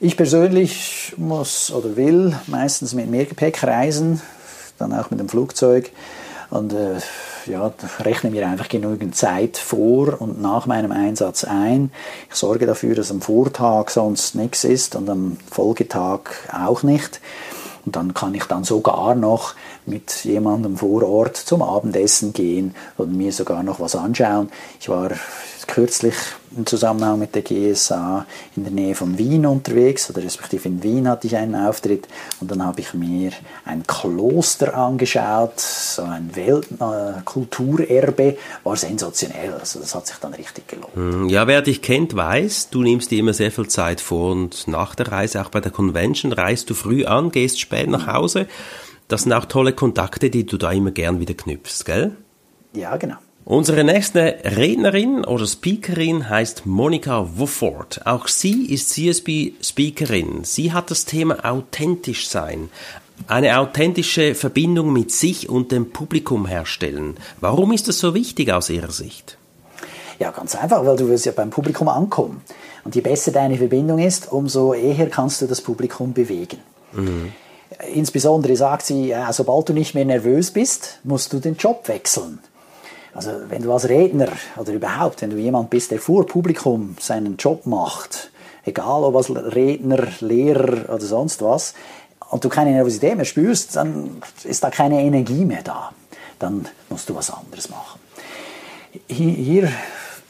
Ich 0.00 0.16
persönlich 0.16 1.14
muss 1.16 1.70
oder 1.70 1.96
will 1.96 2.36
meistens 2.48 2.92
mit 2.92 3.08
mehr 3.08 3.24
Gepäck 3.24 3.62
reisen, 3.62 4.20
dann 4.78 4.92
auch 4.92 5.10
mit 5.10 5.20
dem 5.20 5.28
Flugzeug. 5.28 5.90
Und 6.50 6.72
äh, 6.72 6.96
ja, 7.46 7.72
rechne 8.00 8.30
mir 8.30 8.46
einfach 8.46 8.68
genügend 8.68 9.16
Zeit 9.16 9.56
vor 9.56 10.20
und 10.20 10.40
nach 10.40 10.66
meinem 10.66 10.92
Einsatz 10.92 11.44
ein. 11.44 11.90
Ich 12.30 12.36
sorge 12.36 12.66
dafür, 12.66 12.94
dass 12.94 13.10
am 13.10 13.20
Vortag 13.20 13.90
sonst 13.90 14.34
nichts 14.34 14.64
ist 14.64 14.96
und 14.96 15.08
am 15.08 15.36
Folgetag 15.50 16.30
auch 16.52 16.82
nicht. 16.82 17.20
Und 17.84 17.96
dann 17.96 18.14
kann 18.14 18.34
ich 18.34 18.44
dann 18.44 18.64
sogar 18.64 19.14
noch 19.14 19.54
mit 19.86 20.24
jemandem 20.24 20.76
vor 20.76 21.02
Ort 21.02 21.36
zum 21.36 21.62
Abendessen 21.62 22.32
gehen 22.32 22.74
und 22.96 23.16
mir 23.16 23.32
sogar 23.32 23.62
noch 23.62 23.80
was 23.80 23.96
anschauen. 23.96 24.50
Ich 24.80 24.88
war 24.88 25.10
kürzlich 25.66 26.14
im 26.56 26.66
Zusammenhang 26.66 27.18
mit 27.18 27.34
der 27.34 27.42
GSA 27.42 28.26
in 28.56 28.64
der 28.64 28.72
Nähe 28.72 28.94
von 28.94 29.18
Wien 29.18 29.46
unterwegs, 29.46 30.10
oder 30.10 30.22
respektive 30.22 30.68
in 30.68 30.82
Wien 30.82 31.08
hatte 31.08 31.26
ich 31.26 31.36
einen 31.36 31.54
Auftritt 31.54 32.08
und 32.40 32.50
dann 32.50 32.64
habe 32.64 32.80
ich 32.80 32.94
mir 32.94 33.32
ein 33.64 33.86
Kloster 33.86 34.76
angeschaut, 34.76 35.60
so 35.60 36.02
ein 36.02 36.34
Weltkulturerbe, 36.34 38.36
war 38.64 38.76
sensationell, 38.76 39.54
also 39.54 39.80
das 39.80 39.94
hat 39.94 40.06
sich 40.06 40.16
dann 40.16 40.34
richtig 40.34 40.68
gelohnt. 40.68 40.94
Hm, 40.94 41.28
ja, 41.28 41.46
wer 41.46 41.62
dich 41.62 41.82
kennt, 41.82 42.14
weiß, 42.14 42.70
du 42.70 42.82
nimmst 42.82 43.10
dir 43.10 43.20
immer 43.20 43.32
sehr 43.32 43.50
viel 43.50 43.68
Zeit 43.68 44.00
vor 44.00 44.32
und 44.32 44.68
nach 44.68 44.94
der 44.94 45.10
Reise, 45.10 45.42
auch 45.42 45.48
bei 45.48 45.60
der 45.60 45.72
Convention, 45.72 46.32
reist 46.32 46.68
du 46.68 46.74
früh 46.74 47.06
an, 47.06 47.30
gehst 47.30 47.60
spät 47.60 47.88
nach 47.88 48.06
Hause. 48.06 48.46
Das 49.08 49.22
sind 49.22 49.32
auch 49.32 49.46
tolle 49.46 49.72
Kontakte, 49.72 50.30
die 50.30 50.46
du 50.46 50.56
da 50.56 50.72
immer 50.72 50.90
gern 50.90 51.20
wieder 51.20 51.34
knüpfst, 51.34 51.84
gell? 51.84 52.16
Ja, 52.72 52.96
genau. 52.96 53.16
Unsere 53.44 53.82
nächste 53.82 54.36
Rednerin 54.44 55.24
oder 55.24 55.46
Speakerin 55.48 56.28
heißt 56.28 56.64
Monika 56.64 57.28
Wofford. 57.36 58.06
Auch 58.06 58.28
sie 58.28 58.66
ist 58.66 58.90
CSB-Speakerin. 58.90 60.44
Sie 60.44 60.72
hat 60.72 60.92
das 60.92 61.06
Thema 61.06 61.44
authentisch 61.44 62.28
sein. 62.28 62.70
Eine 63.26 63.58
authentische 63.58 64.36
Verbindung 64.36 64.92
mit 64.92 65.10
sich 65.10 65.48
und 65.48 65.72
dem 65.72 65.90
Publikum 65.90 66.46
herstellen. 66.46 67.16
Warum 67.40 67.72
ist 67.72 67.88
das 67.88 67.98
so 67.98 68.14
wichtig 68.14 68.52
aus 68.52 68.70
Ihrer 68.70 68.92
Sicht? 68.92 69.38
Ja, 70.20 70.30
ganz 70.30 70.54
einfach, 70.54 70.86
weil 70.86 70.96
du 70.96 71.08
willst 71.08 71.26
ja 71.26 71.32
beim 71.32 71.50
Publikum 71.50 71.88
ankommen. 71.88 72.42
Und 72.84 72.94
je 72.94 73.00
besser 73.00 73.32
deine 73.32 73.56
Verbindung 73.56 73.98
ist, 73.98 74.30
umso 74.30 74.72
eher 74.72 75.10
kannst 75.10 75.42
du 75.42 75.46
das 75.46 75.60
Publikum 75.60 76.12
bewegen. 76.12 76.58
Mhm. 76.92 77.32
Insbesondere 77.92 78.54
sagt 78.54 78.86
sie, 78.86 79.08
ja, 79.08 79.32
sobald 79.32 79.68
du 79.68 79.72
nicht 79.72 79.96
mehr 79.96 80.04
nervös 80.04 80.52
bist, 80.52 81.00
musst 81.02 81.32
du 81.32 81.40
den 81.40 81.56
Job 81.56 81.88
wechseln. 81.88 82.38
Also 83.14 83.30
wenn 83.48 83.62
du 83.62 83.72
als 83.72 83.88
Redner 83.88 84.28
oder 84.56 84.72
überhaupt, 84.72 85.22
wenn 85.22 85.30
du 85.30 85.36
jemand 85.36 85.70
bist, 85.70 85.90
der 85.90 86.00
vor 86.00 86.26
Publikum 86.26 86.96
seinen 86.98 87.36
Job 87.36 87.66
macht, 87.66 88.30
egal 88.64 89.04
ob 89.04 89.16
als 89.16 89.30
Redner, 89.30 90.06
Lehrer 90.20 90.88
oder 90.88 91.04
sonst 91.04 91.42
was, 91.42 91.74
und 92.30 92.42
du 92.42 92.48
keine 92.48 92.70
Nervosität 92.70 93.14
mehr 93.16 93.26
spürst, 93.26 93.76
dann 93.76 94.22
ist 94.44 94.64
da 94.64 94.70
keine 94.70 95.02
Energie 95.02 95.44
mehr 95.44 95.62
da. 95.62 95.92
Dann 96.38 96.66
musst 96.88 97.08
du 97.10 97.14
was 97.14 97.30
anderes 97.30 97.68
machen. 97.68 98.00
Hier 99.06 99.70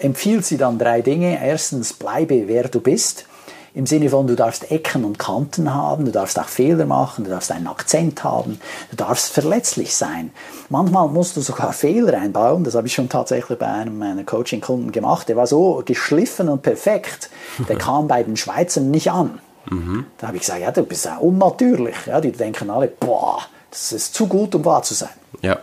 empfiehlt 0.00 0.44
sie 0.44 0.56
dann 0.56 0.78
drei 0.78 1.00
Dinge. 1.00 1.38
Erstens, 1.40 1.92
bleibe 1.92 2.48
wer 2.48 2.68
du 2.68 2.80
bist. 2.80 3.26
Im 3.75 3.87
Sinne 3.87 4.11
von, 4.11 4.26
du 4.26 4.37
darfst 4.37 4.71
Ecken 4.71 5.02
und 5.05 5.19
Kanten 5.19 5.75
haben, 5.75 6.05
du 6.05 6.12
darfst 6.12 6.38
auch 6.38 6.49
Fehler 6.49 6.85
machen, 6.85 7.25
du 7.25 7.31
darfst 7.31 7.50
einen 7.50 7.67
Akzent 7.67 8.23
haben, 8.23 8.61
du 8.91 8.97
darfst 8.97 9.33
verletzlich 9.33 9.95
sein. 9.95 10.31
Manchmal 10.69 11.09
musst 11.09 11.37
du 11.38 11.41
sogar 11.41 11.73
Fehler 11.73 12.19
einbauen, 12.19 12.64
das 12.64 12.75
habe 12.75 12.87
ich 12.87 12.93
schon 12.93 13.09
tatsächlich 13.09 13.59
bei 13.59 13.67
einem 13.67 13.97
meiner 13.99 14.25
Coaching-Kunden 14.25 14.93
gemacht. 14.93 15.29
Der 15.31 15.37
war 15.37 15.47
so 15.47 15.83
geschliffen 15.87 16.50
und 16.50 16.62
perfekt, 16.62 17.31
der 17.67 17.76
kam 17.79 18.09
bei 18.09 18.23
den 18.23 18.37
Schweizern 18.37 18.91
nicht 18.91 19.11
an. 19.11 19.38
Mhm. 19.71 20.05
Da 20.19 20.26
habe 20.26 20.37
ich 20.37 20.43
gesagt, 20.43 20.61
ja, 20.61 20.71
du 20.71 20.83
bist 20.83 21.07
ja 21.07 21.17
unnatürlich. 21.17 21.97
Ja, 22.07 22.21
die 22.21 22.33
denken 22.33 22.69
alle, 22.69 22.88
boah, 22.88 23.41
das 23.71 23.93
ist 23.93 24.14
zu 24.14 24.26
gut, 24.26 24.55
um 24.55 24.64
wahr 24.67 24.83
zu 24.83 24.93
sein. 24.93 25.09
Ja. 25.41 25.59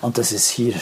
Und 0.00 0.16
das 0.16 0.30
ist 0.30 0.48
hier, 0.48 0.74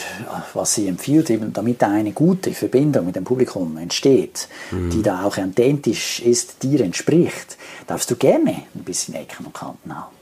was 0.53 0.75
sie 0.75 0.87
empfiehlt, 0.87 1.29
eben 1.29 1.51
damit 1.51 1.81
da 1.81 1.89
eine 1.89 2.11
gute 2.11 2.53
Verbindung 2.53 3.07
mit 3.07 3.15
dem 3.15 3.23
Publikum 3.23 3.77
entsteht, 3.77 4.47
mhm. 4.71 4.91
die 4.91 5.01
da 5.01 5.23
auch 5.23 5.37
authentisch 5.37 6.19
ist, 6.19 6.61
dir 6.61 6.81
entspricht, 6.81 7.57
darfst 7.87 8.11
du 8.11 8.15
gerne 8.15 8.63
ein 8.75 8.83
bisschen 8.83 9.15
Ecken 9.15 9.47
und 9.47 9.55
Kanten 9.55 9.95
haben. 9.95 10.15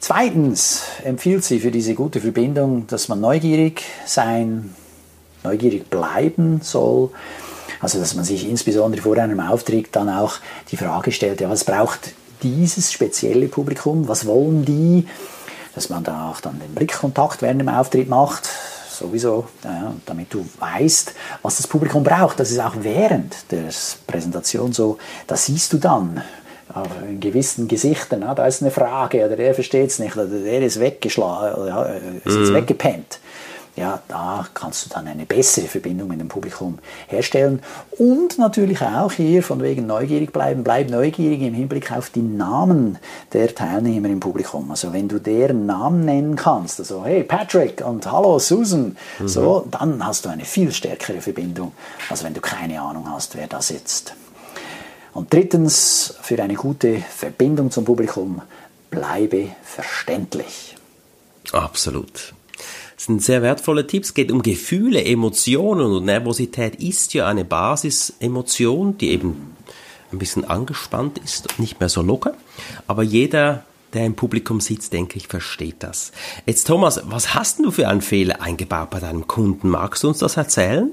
Zweitens 0.00 0.82
empfiehlt 1.02 1.44
sie 1.44 1.60
für 1.60 1.70
diese 1.70 1.94
gute 1.94 2.20
Verbindung, 2.20 2.86
dass 2.86 3.08
man 3.08 3.20
neugierig 3.20 3.82
sein, 4.06 4.74
neugierig 5.42 5.88
bleiben 5.88 6.60
soll. 6.62 7.10
Also, 7.80 7.98
dass 7.98 8.14
man 8.14 8.24
sich 8.24 8.48
insbesondere 8.48 9.02
vor 9.02 9.16
einem 9.18 9.40
Auftritt 9.40 9.88
dann 9.92 10.08
auch 10.08 10.36
die 10.70 10.76
Frage 10.76 11.12
stellt, 11.12 11.40
ja, 11.40 11.50
was 11.50 11.64
braucht 11.64 12.12
dieses 12.42 12.92
spezielle 12.92 13.48
Publikum? 13.48 14.08
Was 14.08 14.26
wollen 14.26 14.64
die? 14.64 15.06
Dass 15.74 15.88
man 15.88 16.04
da 16.04 16.30
auch 16.30 16.40
dann 16.40 16.60
den 16.60 16.74
Blickkontakt 16.74 17.42
während 17.42 17.60
dem 17.60 17.68
Auftritt 17.68 18.08
macht, 18.08 18.48
sowieso, 18.90 19.46
ja, 19.64 19.92
damit 20.06 20.32
du 20.32 20.46
weißt, 20.58 21.14
was 21.42 21.56
das 21.56 21.66
Publikum 21.66 22.04
braucht. 22.04 22.38
Das 22.38 22.50
ist 22.50 22.60
auch 22.60 22.74
während 22.78 23.50
der 23.50 23.64
Präsentation 24.06 24.72
so, 24.72 24.98
das 25.26 25.46
siehst 25.46 25.72
du 25.72 25.78
dann 25.78 26.22
in 27.08 27.20
gewissen 27.20 27.68
Gesichtern, 27.68 28.22
ja, 28.22 28.34
da 28.34 28.46
ist 28.46 28.62
eine 28.62 28.70
Frage 28.70 29.24
oder 29.24 29.36
der 29.36 29.54
versteht 29.54 29.90
es 29.90 29.98
nicht 29.98 30.16
oder 30.16 30.26
der 30.26 30.62
ist 30.62 30.80
weggeschlagen, 30.80 31.66
ja, 31.68 31.82
ist 31.82 32.36
jetzt 32.36 32.50
mhm. 32.50 32.54
weggepennt 32.54 33.20
ja, 33.76 34.00
da 34.06 34.46
kannst 34.54 34.86
du 34.86 34.90
dann 34.90 35.08
eine 35.08 35.26
bessere 35.26 35.66
Verbindung 35.66 36.08
mit 36.08 36.20
dem 36.20 36.28
Publikum 36.28 36.78
herstellen. 37.08 37.60
Und 37.98 38.38
natürlich 38.38 38.80
auch 38.82 39.10
hier 39.10 39.42
von 39.42 39.62
wegen 39.62 39.86
neugierig 39.86 40.32
bleiben, 40.32 40.62
bleib 40.62 40.90
neugierig 40.90 41.42
im 41.42 41.54
Hinblick 41.54 41.90
auf 41.90 42.10
die 42.10 42.22
Namen 42.22 42.98
der 43.32 43.52
Teilnehmer 43.52 44.08
im 44.08 44.20
Publikum. 44.20 44.70
Also 44.70 44.92
wenn 44.92 45.08
du 45.08 45.18
deren 45.18 45.66
Namen 45.66 46.04
nennen 46.04 46.36
kannst, 46.36 46.78
also 46.78 47.04
hey 47.04 47.24
Patrick 47.24 47.84
und 47.84 48.10
hallo 48.10 48.38
Susan, 48.38 48.96
mhm. 49.18 49.28
so, 49.28 49.66
dann 49.70 50.06
hast 50.06 50.24
du 50.24 50.28
eine 50.28 50.44
viel 50.44 50.70
stärkere 50.72 51.20
Verbindung, 51.20 51.72
als 52.08 52.22
wenn 52.22 52.34
du 52.34 52.40
keine 52.40 52.80
Ahnung 52.80 53.10
hast, 53.10 53.36
wer 53.36 53.48
da 53.48 53.60
sitzt. 53.60 54.14
Und 55.14 55.32
drittens, 55.32 56.14
für 56.22 56.40
eine 56.42 56.54
gute 56.54 56.98
Verbindung 56.98 57.70
zum 57.70 57.84
Publikum, 57.84 58.42
bleibe 58.90 59.48
verständlich. 59.64 60.76
Absolut. 61.52 62.34
Das 63.04 63.08
sind 63.08 63.22
sehr 63.22 63.42
wertvolle 63.42 63.86
Tipps. 63.86 64.08
Es 64.08 64.14
geht 64.14 64.32
um 64.32 64.40
Gefühle, 64.40 65.04
Emotionen 65.04 65.92
und 65.92 66.06
Nervosität 66.06 66.76
ist 66.76 67.12
ja 67.12 67.26
eine 67.26 67.44
Basisemotion, 67.44 68.96
die 68.96 69.10
eben 69.10 69.54
ein 70.10 70.16
bisschen 70.16 70.48
angespannt 70.48 71.18
ist 71.18 71.50
und 71.50 71.58
nicht 71.58 71.80
mehr 71.80 71.90
so 71.90 72.00
locker. 72.00 72.32
Aber 72.86 73.02
jeder, 73.02 73.64
der 73.92 74.06
im 74.06 74.14
Publikum 74.14 74.58
sitzt, 74.58 74.94
denke 74.94 75.18
ich, 75.18 75.28
versteht 75.28 75.82
das. 75.82 76.12
Jetzt 76.46 76.66
Thomas, 76.66 77.02
was 77.04 77.34
hast 77.34 77.58
du 77.58 77.70
für 77.70 77.88
einen 77.88 78.00
Fehler 78.00 78.40
eingebaut 78.40 78.88
bei 78.88 79.00
deinem 79.00 79.26
Kunden? 79.26 79.68
Magst 79.68 80.02
du 80.02 80.08
uns 80.08 80.20
das 80.20 80.38
erzählen? 80.38 80.90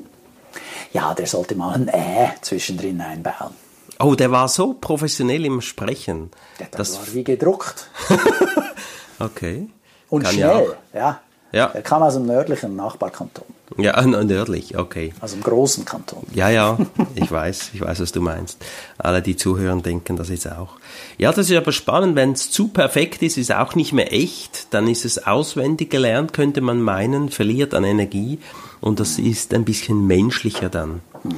Ja, 0.91 1.13
der 1.13 1.27
sollte 1.27 1.55
mal 1.55 1.75
ein 1.75 1.87
Äh 1.87 2.31
zwischendrin 2.41 2.99
einbauen. 2.99 3.53
Oh, 3.99 4.15
der 4.15 4.31
war 4.31 4.49
so 4.49 4.73
professionell 4.73 5.45
im 5.45 5.61
Sprechen. 5.61 6.31
Ja, 6.59 6.65
das, 6.71 6.97
war 6.97 7.13
wie 7.13 7.23
gedruckt. 7.23 7.87
okay. 9.19 9.69
Und 10.09 10.23
Kann 10.23 10.33
schnell, 10.33 10.75
ja. 10.93 11.21
Ja. 11.51 11.61
Ja. 11.61 11.65
Er 11.73 11.81
kam 11.81 12.01
aus 12.01 12.13
dem 12.13 12.25
nördlichen 12.25 12.75
Nachbarkanton. 12.75 13.45
Ja, 13.77 14.01
nördlich, 14.05 14.77
okay. 14.77 15.13
Aus 15.21 15.31
dem 15.31 15.41
großen 15.41 15.85
Kanton. 15.85 16.25
Ja, 16.33 16.49
ja, 16.49 16.77
ich 17.15 17.31
weiß, 17.31 17.71
ich 17.73 17.81
weiß, 17.81 18.01
was 18.01 18.11
du 18.11 18.21
meinst. 18.21 18.63
Alle, 18.97 19.21
die 19.21 19.35
zuhören, 19.35 19.81
denken 19.81 20.15
das 20.15 20.29
jetzt 20.29 20.49
auch. 20.51 20.77
Ja, 21.17 21.31
das 21.31 21.49
ist 21.49 21.57
aber 21.57 21.71
spannend, 21.71 22.15
wenn 22.15 22.33
es 22.33 22.51
zu 22.51 22.69
perfekt 22.69 23.21
ist, 23.21 23.37
ist 23.37 23.53
auch 23.53 23.75
nicht 23.75 23.93
mehr 23.93 24.13
echt, 24.13 24.73
dann 24.73 24.87
ist 24.87 25.05
es 25.05 25.25
auswendig 25.25 25.89
gelernt, 25.89 26.33
könnte 26.33 26.61
man 26.61 26.81
meinen, 26.81 27.29
verliert 27.29 27.73
an 27.73 27.83
Energie 27.83 28.39
und 28.79 28.99
das 28.99 29.19
ist 29.19 29.53
ein 29.53 29.65
bisschen 29.65 30.07
menschlicher 30.07 30.69
dann. 30.69 31.01
Hm. 31.23 31.31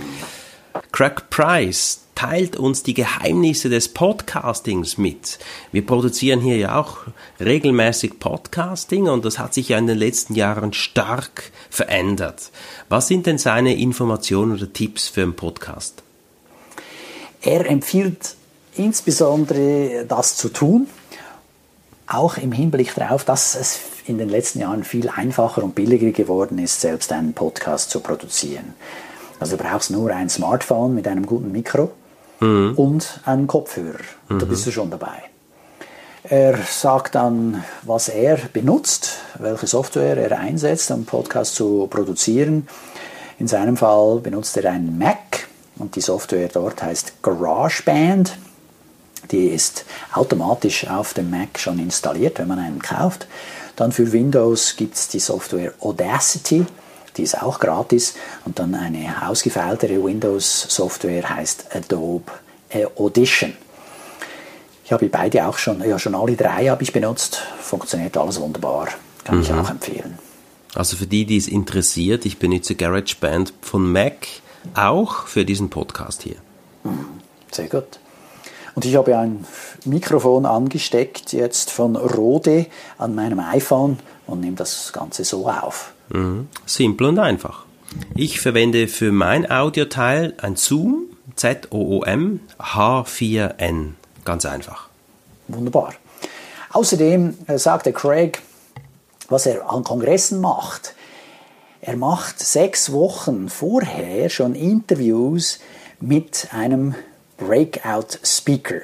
Craig 0.93 1.31
Price, 1.31 2.01
teilt 2.13 2.55
uns 2.55 2.83
die 2.83 2.93
Geheimnisse 2.93 3.67
des 3.67 3.89
Podcastings 3.89 4.99
mit. 4.99 5.39
Wir 5.71 5.83
produzieren 5.83 6.39
hier 6.39 6.57
ja 6.57 6.79
auch 6.79 6.97
regelmäßig 7.39 8.19
Podcasting 8.19 9.07
und 9.07 9.25
das 9.25 9.39
hat 9.39 9.55
sich 9.55 9.69
ja 9.69 9.79
in 9.79 9.87
den 9.87 9.97
letzten 9.97 10.35
Jahren 10.35 10.71
stark 10.71 11.51
verändert. 11.71 12.51
Was 12.89 13.07
sind 13.07 13.25
denn 13.25 13.39
seine 13.39 13.75
Informationen 13.75 14.51
oder 14.51 14.71
Tipps 14.71 15.07
für 15.07 15.23
einen 15.23 15.35
Podcast? 15.35 16.03
Er 17.41 17.67
empfiehlt 17.67 18.35
insbesondere 18.75 20.05
das 20.07 20.37
zu 20.37 20.49
tun, 20.49 20.85
auch 22.05 22.37
im 22.37 22.51
Hinblick 22.51 22.93
darauf, 22.93 23.25
dass 23.25 23.55
es 23.55 23.79
in 24.05 24.19
den 24.19 24.29
letzten 24.29 24.59
Jahren 24.59 24.83
viel 24.83 25.09
einfacher 25.09 25.63
und 25.63 25.73
billiger 25.73 26.11
geworden 26.11 26.59
ist, 26.59 26.81
selbst 26.81 27.11
einen 27.11 27.33
Podcast 27.33 27.89
zu 27.89 27.99
produzieren. 27.99 28.75
Also 29.43 29.57
du 29.57 29.63
brauchst 29.63 29.91
nur 29.91 30.09
ein 30.09 30.29
Smartphone 30.29 30.95
mit 30.95 31.05
einem 31.05 31.25
guten 31.25 31.51
Mikro 31.51 31.91
mhm. 32.39 32.75
und 32.77 33.19
einen 33.25 33.45
Kopfhörer. 33.45 33.99
Und 34.29 34.41
da 34.41 34.45
bist 34.45 34.65
du 34.65 34.71
schon 34.71 34.89
dabei. 34.89 35.21
Er 36.23 36.57
sagt 36.59 37.15
dann, 37.15 37.61
was 37.81 38.07
er 38.07 38.37
benutzt, 38.53 39.17
welche 39.39 39.67
Software 39.67 40.15
er 40.15 40.39
einsetzt, 40.39 40.91
um 40.91 41.03
Podcast 41.03 41.55
zu 41.55 41.87
produzieren. 41.89 42.69
In 43.37 43.49
seinem 43.49 43.75
Fall 43.75 44.21
benutzt 44.21 44.55
er 44.55 44.71
einen 44.71 44.97
Mac 44.97 45.49
und 45.77 45.97
die 45.97 46.01
Software 46.01 46.47
dort 46.47 46.81
heißt 46.81 47.21
GarageBand. 47.21 48.37
Die 49.29 49.47
ist 49.47 49.83
automatisch 50.13 50.87
auf 50.87 51.13
dem 51.13 51.29
Mac 51.29 51.59
schon 51.59 51.79
installiert, 51.79 52.39
wenn 52.39 52.47
man 52.47 52.59
einen 52.59 52.81
kauft. 52.81 53.27
Dann 53.75 53.91
für 53.91 54.09
Windows 54.13 54.77
gibt 54.77 54.95
es 54.95 55.09
die 55.09 55.19
Software 55.19 55.73
Audacity, 55.81 56.65
die 57.17 57.23
ist 57.23 57.41
auch 57.41 57.59
gratis. 57.59 58.15
Und 58.45 58.59
dann 58.59 58.75
eine 58.75 59.27
ausgefeiltere 59.27 60.03
Windows-Software 60.03 61.29
heißt 61.29 61.75
Adobe 61.75 62.31
Audition. 62.95 63.53
Ich 64.85 64.91
habe 64.91 65.07
beide 65.07 65.47
auch 65.47 65.57
schon, 65.57 65.87
ja 65.87 65.97
schon 65.97 66.15
alle 66.15 66.35
drei 66.35 66.67
habe 66.67 66.83
ich 66.83 66.91
benutzt. 66.91 67.41
Funktioniert 67.61 68.17
alles 68.17 68.39
wunderbar. 68.39 68.89
Kann 69.23 69.37
mhm. 69.37 69.43
ich 69.43 69.53
auch 69.53 69.69
empfehlen. 69.69 70.17
Also 70.75 70.97
für 70.97 71.07
die, 71.07 71.25
die 71.25 71.37
es 71.37 71.47
interessiert, 71.47 72.25
ich 72.25 72.39
benutze 72.39 72.75
GarageBand 72.75 73.53
von 73.61 73.91
Mac 73.91 74.27
auch 74.73 75.27
für 75.27 75.45
diesen 75.45 75.69
Podcast 75.69 76.23
hier. 76.23 76.35
Sehr 77.51 77.67
gut. 77.67 77.99
Und 78.75 78.85
ich 78.85 78.95
habe 78.95 79.15
ein 79.17 79.45
Mikrofon 79.85 80.45
angesteckt 80.45 81.31
jetzt 81.31 81.69
von 81.69 81.95
Rode 81.95 82.65
an 82.97 83.13
meinem 83.13 83.39
iPhone 83.39 83.99
und 84.25 84.39
nehme 84.39 84.55
das 84.55 84.91
Ganze 84.91 85.23
so 85.23 85.47
auf. 85.47 85.93
Mhm. 86.13 86.47
Simpel 86.65 87.07
und 87.07 87.19
einfach. 87.19 87.65
Ich 88.15 88.39
verwende 88.39 88.87
für 88.87 89.11
mein 89.11 89.49
Audioteil 89.49 90.33
ein 90.41 90.55
Zoom, 90.55 91.07
Z-O-O-M, 91.35 92.39
H4N. 92.59 93.91
Ganz 94.23 94.45
einfach. 94.45 94.89
Wunderbar. 95.47 95.93
Außerdem 96.71 97.37
äh, 97.47 97.57
sagte 97.57 97.91
Craig, 97.91 98.41
was 99.29 99.45
er 99.45 99.69
an 99.69 99.83
Kongressen 99.83 100.39
macht. 100.41 100.95
Er 101.81 101.97
macht 101.97 102.39
sechs 102.39 102.91
Wochen 102.91 103.49
vorher 103.49 104.29
schon 104.29 104.55
Interviews 104.55 105.59
mit 105.99 106.47
einem 106.51 106.95
Breakout-Speaker. 107.37 108.81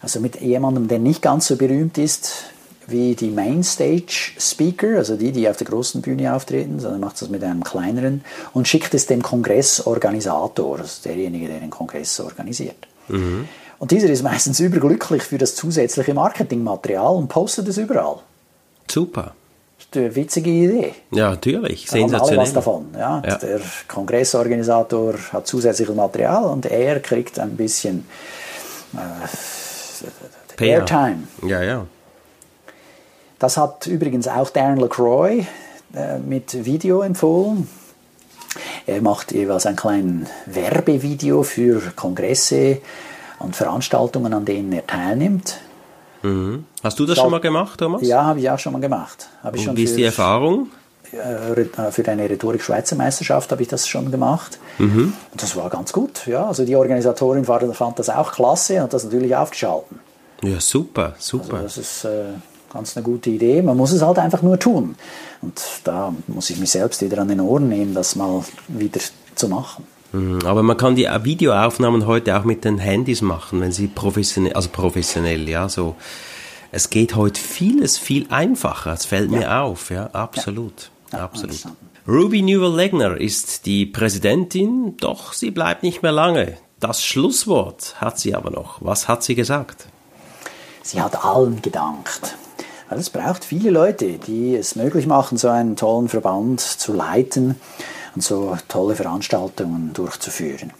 Also 0.00 0.20
mit 0.20 0.40
jemandem, 0.40 0.88
der 0.88 0.98
nicht 0.98 1.22
ganz 1.22 1.46
so 1.46 1.56
berühmt 1.56 1.98
ist 1.98 2.51
wie 2.92 3.14
die 3.14 3.30
Mainstage-Speaker, 3.30 4.98
also 4.98 5.16
die, 5.16 5.32
die 5.32 5.48
auf 5.48 5.56
der 5.56 5.66
großen 5.66 6.02
Bühne 6.02 6.34
auftreten, 6.34 6.78
sondern 6.78 7.00
macht 7.00 7.20
das 7.20 7.28
mit 7.28 7.42
einem 7.42 7.64
kleineren 7.64 8.24
und 8.52 8.68
schickt 8.68 8.94
es 8.94 9.06
dem 9.06 9.22
Kongressorganisator, 9.22 10.78
also 10.78 11.02
derjenige, 11.04 11.48
der 11.48 11.60
den 11.60 11.70
Kongress 11.70 12.20
organisiert. 12.20 12.86
Mhm. 13.08 13.48
Und 13.78 13.90
dieser 13.90 14.08
ist 14.08 14.22
meistens 14.22 14.60
überglücklich 14.60 15.24
für 15.24 15.38
das 15.38 15.56
zusätzliche 15.56 16.14
Marketingmaterial 16.14 17.16
und 17.16 17.28
postet 17.28 17.66
es 17.66 17.78
überall. 17.78 18.20
Super. 18.88 19.34
Das 19.78 19.86
ist 19.86 19.96
eine 19.96 20.14
witzige 20.14 20.50
Idee. 20.50 20.94
Ja, 21.10 21.30
natürlich. 21.30 21.86
Da 21.86 21.92
Sensationell. 21.92 22.38
was 22.38 22.52
davon. 22.52 22.86
Ja. 22.94 23.22
Ja. 23.26 23.36
Der 23.38 23.60
Kongressorganisator 23.88 25.14
hat 25.32 25.46
zusätzliches 25.48 25.96
Material 25.96 26.44
und 26.44 26.66
er 26.66 27.00
kriegt 27.00 27.40
ein 27.40 27.56
bisschen 27.56 28.06
äh. 28.94 29.26
Airtime. 30.64 31.24
Ja, 31.46 31.62
ja. 31.62 31.86
Das 33.42 33.56
hat 33.56 33.88
übrigens 33.88 34.28
auch 34.28 34.50
Darren 34.50 34.78
LaCroix 34.78 35.44
äh, 35.96 36.18
mit 36.18 36.64
Video 36.64 37.02
empfohlen. 37.02 37.68
Er 38.86 39.02
macht 39.02 39.32
jeweils 39.32 39.66
ein 39.66 39.74
kleines 39.74 40.28
Werbevideo 40.46 41.42
für 41.42 41.80
Kongresse 41.96 42.78
und 43.40 43.56
Veranstaltungen, 43.56 44.32
an 44.32 44.44
denen 44.44 44.72
er 44.72 44.86
teilnimmt. 44.86 45.58
Mhm. 46.22 46.66
Hast 46.84 47.00
du 47.00 47.04
das 47.04 47.18
schon 47.18 47.32
mal 47.32 47.40
gemacht, 47.40 47.80
Thomas? 47.80 48.02
Ja, 48.02 48.22
habe 48.22 48.38
ich 48.38 48.48
auch 48.48 48.60
schon 48.60 48.74
mal 48.74 48.80
gemacht. 48.80 49.28
Habe 49.42 49.58
Und 49.58 49.64
schon 49.64 49.76
wie 49.76 49.82
ist 49.82 49.96
die 49.96 50.04
Erfahrung? 50.04 50.68
äh, 51.10 51.90
für 51.90 52.08
eine 52.08 52.30
Rhetorik-Schweizer 52.30 52.94
Meisterschaft 52.94 53.50
habe 53.50 53.60
ich 53.60 53.66
das 53.66 53.88
schon 53.88 54.12
gemacht. 54.12 54.60
Mhm. 54.78 55.14
Und 55.32 55.42
das 55.42 55.56
war 55.56 55.68
ganz 55.68 55.92
gut. 55.92 56.28
Ja, 56.28 56.46
also 56.46 56.64
die 56.64 56.76
Organisatorin 56.76 57.44
fand 57.44 57.98
das 57.98 58.08
auch 58.08 58.30
klasse 58.30 58.76
und 58.76 58.82
hat 58.82 58.92
das 58.92 59.02
natürlich 59.02 59.34
aufgeschalten. 59.34 59.98
Ja, 60.44 60.60
super, 60.60 61.14
Also 61.16 61.38
super. 61.38 61.58
das 61.62 61.76
ist 61.76 62.04
äh, 62.04 62.34
ganz 62.72 62.96
eine 62.96 63.04
gute 63.04 63.30
Idee. 63.30 63.62
Man 63.62 63.76
muss 63.76 63.92
es 63.92 64.02
halt 64.02 64.18
einfach 64.18 64.42
nur 64.42 64.58
tun. 64.58 64.96
Und 65.40 65.60
da 65.84 66.14
muss 66.26 66.50
ich 66.50 66.58
mich 66.58 66.70
selbst 66.70 67.02
wieder 67.02 67.18
an 67.18 67.28
den 67.28 67.40
Ohren 67.40 67.68
nehmen, 67.68 67.94
das 67.94 68.16
mal 68.16 68.44
wieder 68.68 69.00
zu 69.34 69.48
machen. 69.48 69.84
Mhm, 70.12 70.40
Aber 70.44 70.62
man 70.62 70.76
kann 70.76 70.94
die 70.94 71.08
Videoaufnahmen 71.22 72.06
heute 72.06 72.36
auch 72.38 72.44
mit 72.44 72.64
den 72.64 72.78
Handys 72.78 73.22
machen, 73.22 73.60
wenn 73.60 73.72
sie 73.72 73.88
professionell, 73.88 74.52
also 74.54 74.68
professionell, 74.70 75.48
ja, 75.48 75.68
so. 75.68 75.96
Es 76.74 76.88
geht 76.88 77.16
heute 77.16 77.38
vieles 77.38 77.98
viel 77.98 78.26
einfacher. 78.30 78.94
Es 78.94 79.04
fällt 79.04 79.30
mir 79.30 79.60
auf, 79.60 79.90
ja, 79.90 80.06
absolut, 80.06 80.90
absolut. 81.10 81.50
verstanden. 81.50 81.90
Ruby 82.08 82.42
Newell-Legner 82.42 83.20
ist 83.20 83.66
die 83.66 83.86
Präsidentin, 83.86 84.96
doch 84.96 85.34
sie 85.34 85.50
bleibt 85.50 85.82
nicht 85.82 86.02
mehr 86.02 86.12
lange. 86.12 86.56
Das 86.80 87.04
Schlusswort 87.04 87.94
hat 88.00 88.18
sie 88.18 88.34
aber 88.34 88.50
noch. 88.50 88.78
Was 88.80 89.06
hat 89.06 89.22
sie 89.22 89.34
gesagt? 89.34 89.86
Sie 90.82 91.00
hat 91.00 91.24
allen 91.24 91.62
gedankt. 91.62 92.34
Weil 92.92 93.00
es 93.00 93.08
braucht 93.08 93.46
viele 93.46 93.70
Leute, 93.70 94.18
die 94.18 94.54
es 94.54 94.76
möglich 94.76 95.06
machen, 95.06 95.38
so 95.38 95.48
einen 95.48 95.76
tollen 95.76 96.10
Verband 96.10 96.60
zu 96.60 96.92
leiten 96.92 97.58
und 98.14 98.22
so 98.22 98.54
tolle 98.68 98.96
Veranstaltungen 98.96 99.94
durchzuführen. 99.94 100.74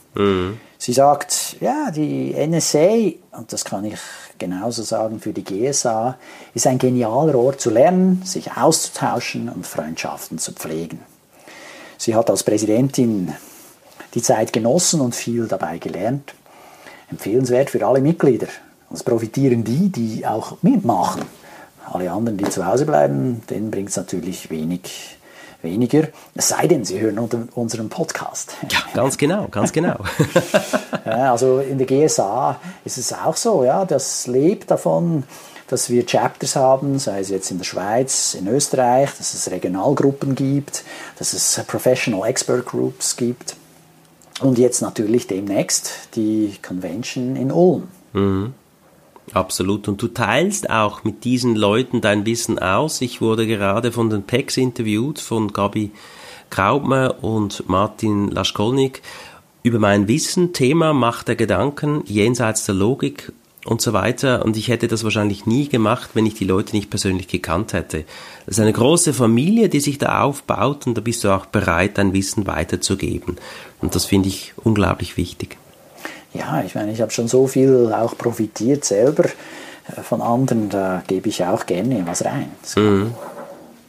Sie 0.77 0.93
sagt, 0.93 1.57
ja, 1.63 1.91
die 1.91 2.35
NSA, 2.35 3.15
und 3.39 3.51
das 3.51 3.65
kann 3.65 3.87
ich 3.87 3.99
genauso 4.37 4.83
sagen 4.83 5.21
für 5.21 5.33
die 5.33 5.43
GSA, 5.43 6.19
ist 6.53 6.67
ein 6.67 6.77
genialer 6.77 7.35
Ort 7.35 7.63
zu 7.63 7.71
lernen, 7.71 8.21
sich 8.27 8.59
auszutauschen 8.59 9.49
und 9.49 9.67
Freundschaften 9.67 10.37
zu 10.37 10.53
pflegen. 10.53 11.01
Sie 11.97 12.15
hat 12.15 12.29
als 12.29 12.43
Präsidentin 12.43 13.33
die 14.13 14.21
Zeit 14.21 14.53
genossen 14.53 15.01
und 15.01 15.15
viel 15.15 15.47
dabei 15.47 15.79
gelernt. 15.79 16.35
Empfehlenswert 17.11 17.71
für 17.71 17.87
alle 17.87 18.03
Mitglieder. 18.03 18.49
Es 18.93 19.03
profitieren 19.03 19.65
die, 19.65 19.89
die 19.89 20.27
auch 20.27 20.59
mitmachen. 20.61 21.23
Alle 21.91 22.11
anderen, 22.11 22.39
die 22.39 22.45
zu 22.49 22.65
Hause 22.67 22.87
bleiben, 22.87 23.43
denen 23.51 23.71
bringt 23.71 23.91
es 23.91 23.97
natürlich 23.97 24.51
wenig, 24.51 25.19
weniger. 25.63 26.09
Es 26.35 26.49
sei 26.49 26.67
denn, 26.67 26.85
sie 26.85 27.01
hören 27.01 27.19
unter- 27.19 27.47
unseren 27.55 27.89
Podcast. 27.89 28.53
Ja, 28.71 28.79
ganz 28.95 29.17
genau, 29.19 29.49
ganz 29.51 29.73
genau. 29.73 29.97
Ja, 31.05 31.33
also 31.33 31.59
in 31.59 31.79
der 31.79 31.87
GSA 31.87 32.59
ist 32.85 32.97
es 32.99 33.13
auch 33.13 33.37
so, 33.37 33.65
ja, 33.65 33.85
das 33.85 34.27
lebt 34.29 34.71
davon, 34.71 35.25
dass 35.67 35.91
wir 35.91 36.07
Chapters 36.07 36.55
haben, 36.55 36.99
sei 36.99 37.21
es 37.21 37.29
jetzt 37.29 37.51
in 37.51 37.59
der 37.59 37.65
Schweiz, 37.65 38.35
in 38.35 38.47
Österreich, 38.47 39.11
dass 39.19 39.35
es 39.35 39.51
Regionalgruppen 39.51 40.35
gibt, 40.37 40.85
dass 41.19 41.33
es 41.33 41.61
Professional 41.67 42.29
Expert 42.29 42.67
Groups 42.67 43.17
gibt 43.17 43.57
und 44.41 44.59
jetzt 44.59 44.81
natürlich 44.81 45.27
demnächst 45.27 45.91
die 46.15 46.55
Convention 46.63 47.35
in 47.37 47.51
Ulm. 47.51 47.89
Absolut. 49.33 49.89
Und 49.89 50.03
du 50.03 50.09
teilst 50.09 50.69
auch 50.69 51.05
mit 51.05 51.25
diesen 51.25 51.55
Leuten 51.55 52.01
dein 52.01 52.27
Wissen 52.27 52.59
aus. 52.59 53.01
Ich 53.01 53.21
wurde 53.21 53.47
gerade 53.47 53.93
von 53.93 54.11
den 54.11 54.25
PECs 54.25 54.57
interviewt, 54.57 55.21
von 55.21 55.53
Gabi 55.53 55.91
Graubner 56.51 57.23
und 57.23 57.69
Martin 57.69 58.29
Laschkolnik 58.31 59.01
über 59.63 59.79
mein 59.79 60.09
Wissen, 60.09 60.53
Thema 60.53 60.93
Macht 60.93 61.29
der 61.29 61.37
Gedanken, 61.37 62.03
jenseits 62.05 62.67
der 62.67 62.75
Logik 62.75 63.33
und 63.65 63.81
so 63.81 63.93
weiter. 63.93 64.45
Und 64.45 64.57
ich 64.57 64.69
hätte 64.69 64.89
das 64.89 65.05
wahrscheinlich 65.05 65.47
nie 65.47 65.69
gemacht, 65.69 66.11
wenn 66.15 66.27
ich 66.27 66.35
die 66.35 66.45
Leute 66.45 66.75
nicht 66.75 66.91
persönlich 66.91 67.29
gekannt 67.29 67.73
hätte. 67.73 68.05
Das 68.45 68.57
ist 68.57 68.61
eine 68.61 68.73
große 68.73 69.15
Familie, 69.15 69.69
die 69.69 69.81
sich 69.81 69.99
da 69.99 70.23
aufbaut 70.23 70.87
und 70.87 70.97
da 70.97 71.01
bist 71.01 71.25
du 71.25 71.31
auch 71.31 71.47
bereit, 71.47 71.97
dein 71.97 72.13
Wissen 72.13 72.47
weiterzugeben. 72.47 73.37
Und 73.81 73.95
das 73.95 74.05
finde 74.05 74.29
ich 74.29 74.53
unglaublich 74.57 75.17
wichtig. 75.17 75.57
Ja, 76.35 76.63
ich 76.65 76.75
meine, 76.75 76.93
ich 76.93 77.01
habe 77.01 77.11
schon 77.11 77.29
so 77.29 77.47
viel 77.47 77.93
auch 77.95 78.17
profitiert 78.17 78.85
selber 78.85 79.25
äh, 79.25 80.03
von 80.03 80.23
anderen, 80.23 80.69
da 80.71 81.03
gebe 81.07 81.29
ich 81.29 81.45
auch 81.45 81.67
gerne 81.67 82.03
was 82.07 82.25
rein. 82.25 82.51
Das 82.63 82.77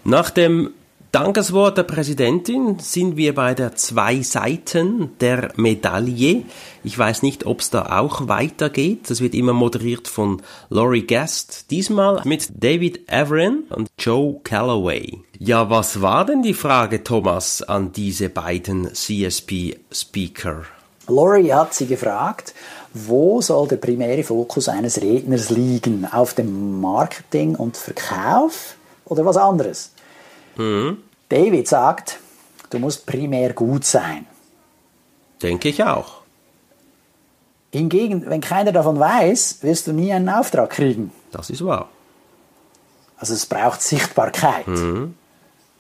Nach 0.04 0.30
dem 0.30 0.72
Dankeswort 1.14 1.78
der 1.78 1.84
Präsidentin 1.84 2.80
sind 2.80 3.18
wir 3.18 3.36
bei 3.36 3.54
der 3.54 3.76
zwei 3.76 4.24
Seiten 4.24 5.12
der 5.20 5.52
Medaille. 5.58 6.42
Ich 6.84 6.98
weiß 6.98 7.22
nicht, 7.22 7.46
ob 7.46 7.60
es 7.60 7.70
da 7.70 8.00
auch 8.00 8.28
weitergeht. 8.28 9.12
Das 9.12 9.22
wird 9.22 9.36
immer 9.36 9.54
moderiert 9.54 10.08
von 10.08 10.42
Laurie 10.70 11.06
Guest. 11.06 11.70
Diesmal 11.70 12.24
mit 12.26 12.50
David 12.64 13.02
Averin 13.12 13.66
und 13.70 13.90
Joe 14.00 14.40
Calloway. 14.44 15.20
Ja, 15.38 15.70
was 15.70 16.02
war 16.02 16.26
denn 16.26 16.42
die 16.42 16.56
Frage, 16.56 17.04
Thomas, 17.04 17.62
an 17.62 17.92
diese 17.92 18.30
beiden 18.30 18.92
CSP-Speaker? 18.92 20.64
Laurie 21.08 21.54
hat 21.54 21.74
sie 21.74 21.88
gefragt, 21.88 22.54
wo 22.94 23.42
soll 23.42 23.68
der 23.68 23.78
primäre 23.78 24.24
Fokus 24.24 24.70
eines 24.70 25.02
Redners 25.02 25.50
liegen? 25.50 26.06
Auf 26.06 26.34
dem 26.34 26.80
Marketing 26.80 27.56
und 27.56 27.76
Verkauf 27.76 28.76
oder 29.06 29.26
was 29.26 29.38
anderes? 29.38 29.92
David 31.30 31.68
sagt, 31.68 32.20
du 32.70 32.80
musst 32.80 33.06
primär 33.06 33.54
gut 33.54 33.86
sein. 33.86 34.28
Denke 35.42 35.70
ich 35.70 35.84
auch. 35.84 36.22
Hingegen, 37.72 38.30
wenn 38.30 38.40
keiner 38.40 38.72
davon 38.72 39.00
weiß, 39.00 39.58
wirst 39.62 39.88
du 39.88 39.94
nie 39.94 40.14
einen 40.14 40.30
Auftrag 40.30 40.70
kriegen. 40.70 41.12
Das 41.32 41.50
ist 41.50 41.66
wahr. 41.66 41.90
Also 43.18 43.34
es 43.34 43.48
braucht 43.48 43.82
Sichtbarkeit. 43.82 44.66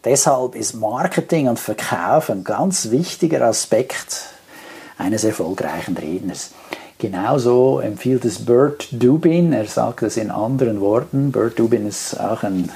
Deshalb 0.04 0.56
ist 0.56 0.74
Marketing 0.74 1.48
und 1.48 1.60
Verkauf 1.60 2.30
ein 2.30 2.44
ganz 2.44 2.90
wichtiger 2.90 3.42
Aspekt 3.44 4.34
eines 4.98 5.24
erfolgreichen 5.24 5.98
Redners. 5.98 6.52
Genauso 7.00 7.80
empfiehlt 7.80 8.24
es 8.26 8.46
Bert 8.46 8.88
Dubin, 8.92 9.52
er 9.52 9.66
sagt 9.66 10.04
es 10.04 10.18
in 10.18 10.32
anderen 10.32 10.80
Worten. 10.80 11.32
Bert 11.32 11.60
Dubin 11.60 11.88
ist 11.88 12.20
auch 12.20 12.44
ein 12.44 12.72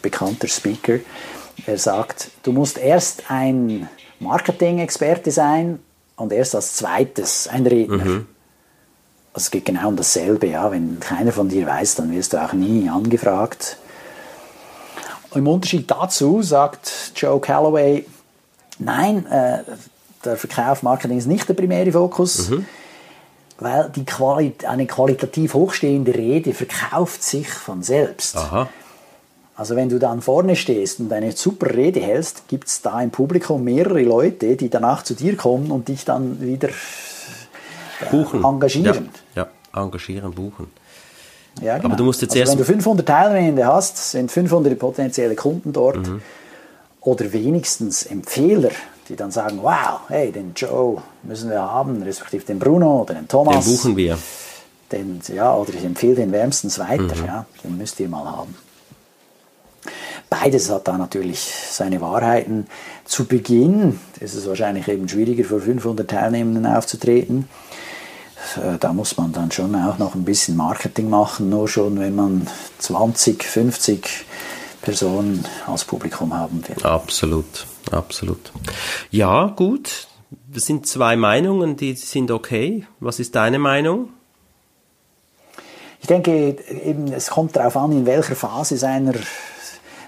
bekannter 0.00 0.48
Speaker. 0.48 0.98
Er 1.66 1.78
sagt, 1.78 2.30
du 2.42 2.52
musst 2.52 2.78
erst 2.78 3.30
ein 3.30 3.88
Marketing-Experte 4.20 5.30
sein 5.30 5.80
und 6.16 6.32
erst 6.32 6.54
als 6.54 6.76
zweites 6.76 7.48
ein 7.48 7.66
Redner. 7.66 8.24
Also 9.34 9.46
es 9.46 9.50
geht 9.50 9.64
genau 9.64 9.88
um 9.88 9.96
dasselbe. 9.96 10.46
Ja. 10.46 10.70
Wenn 10.70 11.00
keiner 11.00 11.32
von 11.32 11.48
dir 11.48 11.66
weiß, 11.66 11.96
dann 11.96 12.12
wirst 12.12 12.32
du 12.32 12.42
auch 12.44 12.52
nie 12.52 12.88
angefragt. 12.88 13.76
Im 15.34 15.48
Unterschied 15.48 15.90
dazu 15.90 16.42
sagt 16.42 17.12
Joe 17.16 17.40
Calloway, 17.40 18.04
nein, 18.78 19.26
äh, 19.26 19.62
der 20.24 20.36
Verkauf 20.36 20.82
Marketing 20.82 21.18
ist 21.18 21.26
nicht 21.26 21.48
der 21.48 21.54
primäre 21.54 21.92
Fokus, 21.92 22.50
mhm. 22.50 22.66
weil 23.58 23.90
die 23.94 24.04
Quali 24.04 24.54
eine 24.66 24.86
qualitativ 24.86 25.54
hochstehende 25.54 26.14
Rede 26.14 26.52
verkauft 26.54 27.22
sich 27.22 27.48
von 27.48 27.82
selbst. 27.82 28.36
Aha. 28.36 28.68
Also 29.54 29.76
wenn 29.76 29.88
du 29.88 29.98
dann 29.98 30.22
vorne 30.22 30.56
stehst 30.56 30.98
und 31.00 31.12
eine 31.12 31.32
super 31.32 31.74
Rede 31.74 32.00
hältst, 32.00 32.48
gibt 32.48 32.68
es 32.68 32.80
da 32.80 33.00
im 33.02 33.10
Publikum 33.10 33.62
mehrere 33.62 34.02
Leute, 34.02 34.56
die 34.56 34.70
danach 34.70 35.02
zu 35.04 35.14
dir 35.14 35.36
kommen 35.36 35.70
und 35.70 35.88
dich 35.88 36.04
dann 36.04 36.40
wieder 36.40 36.68
äh, 36.70 38.10
buchen. 38.10 38.42
engagieren. 38.44 39.10
Ja, 39.34 39.46
ja, 39.74 39.80
engagieren, 39.82 40.32
buchen. 40.32 40.68
Ja, 41.60 41.76
genau. 41.76 41.88
Aber 41.88 41.96
du 41.96 42.04
musst 42.04 42.22
jetzt 42.22 42.30
also 42.32 42.40
erst 42.40 42.52
wenn 42.52 42.58
du 42.58 42.64
500 42.64 43.06
Teilnehmende 43.06 43.66
hast, 43.66 44.12
sind 44.12 44.32
500 44.32 44.78
potenzielle 44.78 45.34
Kunden 45.36 45.72
dort 45.74 46.08
Mhm. 46.08 46.22
oder 47.02 47.30
wenigstens 47.32 48.06
Empfehler, 48.06 48.70
die 49.12 49.16
dann 49.16 49.30
sagen, 49.30 49.58
wow, 49.62 50.00
hey, 50.08 50.32
den 50.32 50.52
Joe 50.56 51.02
müssen 51.22 51.50
wir 51.50 51.60
haben, 51.60 52.02
respektive 52.02 52.44
den 52.44 52.58
Bruno 52.58 53.02
oder 53.02 53.12
den 53.14 53.24
den 53.24 53.28
Thomas. 53.28 53.64
buchen 53.66 53.96
wir. 53.96 54.16
Den, 54.90 55.20
ja, 55.34 55.54
oder 55.54 55.72
ich 55.74 55.84
empfehle 55.84 56.14
den 56.16 56.32
wärmstens 56.32 56.78
weiter, 56.78 57.14
Mhm. 57.16 57.24
ja, 57.26 57.46
den 57.62 57.76
müsst 57.78 58.00
ihr 58.00 58.08
mal 58.08 58.24
haben. 58.24 58.54
Beides 60.30 60.70
hat 60.70 60.88
da 60.88 60.96
natürlich 60.96 61.52
seine 61.70 62.00
Wahrheiten. 62.00 62.66
Zu 63.04 63.26
Beginn 63.26 64.00
ist 64.20 64.34
es 64.34 64.46
wahrscheinlich 64.46 64.88
eben 64.88 65.08
schwieriger, 65.08 65.44
vor 65.44 65.60
500 65.60 66.08
Teilnehmenden 66.08 66.64
aufzutreten. 66.66 67.48
Äh, 68.56 68.78
Da 68.78 68.92
muss 68.94 69.16
man 69.18 69.32
dann 69.32 69.50
schon 69.52 69.74
auch 69.74 69.98
noch 69.98 70.14
ein 70.14 70.24
bisschen 70.24 70.56
Marketing 70.56 71.10
machen, 71.10 71.50
nur 71.50 71.68
schon, 71.68 72.00
wenn 72.00 72.14
man 72.16 72.46
20, 72.78 73.44
50 73.44 74.24
Personen 74.82 75.44
als 75.66 75.84
Publikum 75.84 76.34
haben 76.34 76.62
will. 76.68 76.84
Absolut, 76.84 77.66
absolut. 77.90 78.52
Ja, 79.10 79.46
gut. 79.46 80.08
Das 80.52 80.64
sind 80.64 80.86
zwei 80.86 81.16
Meinungen, 81.16 81.76
die 81.76 81.94
sind 81.94 82.30
okay. 82.30 82.86
Was 83.00 83.20
ist 83.20 83.34
deine 83.34 83.58
Meinung? 83.58 84.10
Ich 86.00 86.08
denke, 86.08 86.56
eben, 86.84 87.12
es 87.12 87.30
kommt 87.30 87.54
darauf 87.56 87.76
an, 87.76 87.92
in 87.92 88.06
welcher 88.06 88.34
Phase 88.34 88.76
seiner, 88.76 89.14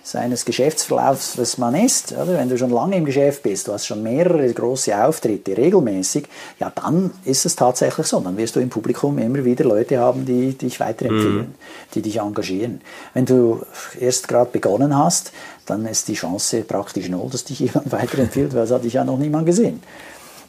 seines 0.04 0.44
Geschäftsverlaufs 0.44 1.56
man 1.56 1.74
ist. 1.74 2.12
Oder? 2.12 2.34
Wenn 2.38 2.50
du 2.50 2.58
schon 2.58 2.70
lange 2.70 2.96
im 2.96 3.06
Geschäft 3.06 3.42
bist, 3.42 3.66
du 3.66 3.72
hast 3.72 3.86
schon 3.86 4.02
mehrere 4.02 4.52
große 4.52 4.96
Auftritte 4.96 5.56
regelmäßig, 5.56 6.28
ja, 6.60 6.70
dann 6.70 7.10
ist 7.24 7.46
es 7.46 7.56
tatsächlich 7.56 8.06
so. 8.06 8.20
Dann 8.20 8.36
wirst 8.36 8.54
du 8.54 8.60
im 8.60 8.68
Publikum 8.68 9.16
immer 9.16 9.44
wieder 9.44 9.64
Leute 9.64 9.98
haben, 9.98 10.26
die 10.26 10.52
dich 10.52 10.78
weiterempfehlen, 10.78 11.54
die 11.94 12.02
dich 12.02 12.18
engagieren. 12.18 12.82
Wenn 13.14 13.24
du 13.24 13.62
erst 13.98 14.28
gerade 14.28 14.50
begonnen 14.50 14.96
hast, 14.96 15.32
dann 15.64 15.86
ist 15.86 16.06
die 16.08 16.14
Chance 16.14 16.64
praktisch 16.64 17.08
null, 17.08 17.30
dass 17.32 17.44
dich 17.44 17.58
jemand 17.60 17.90
weiterempfiehlt, 17.90 18.54
weil 18.54 18.64
es 18.64 18.70
hat 18.70 18.84
dich 18.84 18.92
ja 18.92 19.04
noch 19.04 19.18
niemand 19.18 19.46
gesehen. 19.46 19.82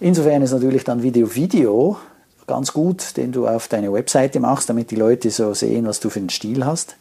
Insofern 0.01 0.41
ist 0.41 0.51
natürlich 0.51 0.83
dann 0.83 1.01
Video 1.01 1.33
Video 1.33 1.97
ganz 2.45 2.73
gut, 2.73 3.15
den 3.15 3.31
du 3.31 3.47
auf 3.47 3.69
deine 3.69 3.91
Webseite 3.93 4.41
machst, 4.41 4.69
damit 4.69 4.91
die 4.91 4.97
Leute 4.97 5.31
so 5.31 5.53
sehen, 5.53 5.87
was 5.87 6.01
du 6.01 6.09
für 6.09 6.19
einen 6.19 6.29
Stil 6.29 6.65
hast, 6.65 6.97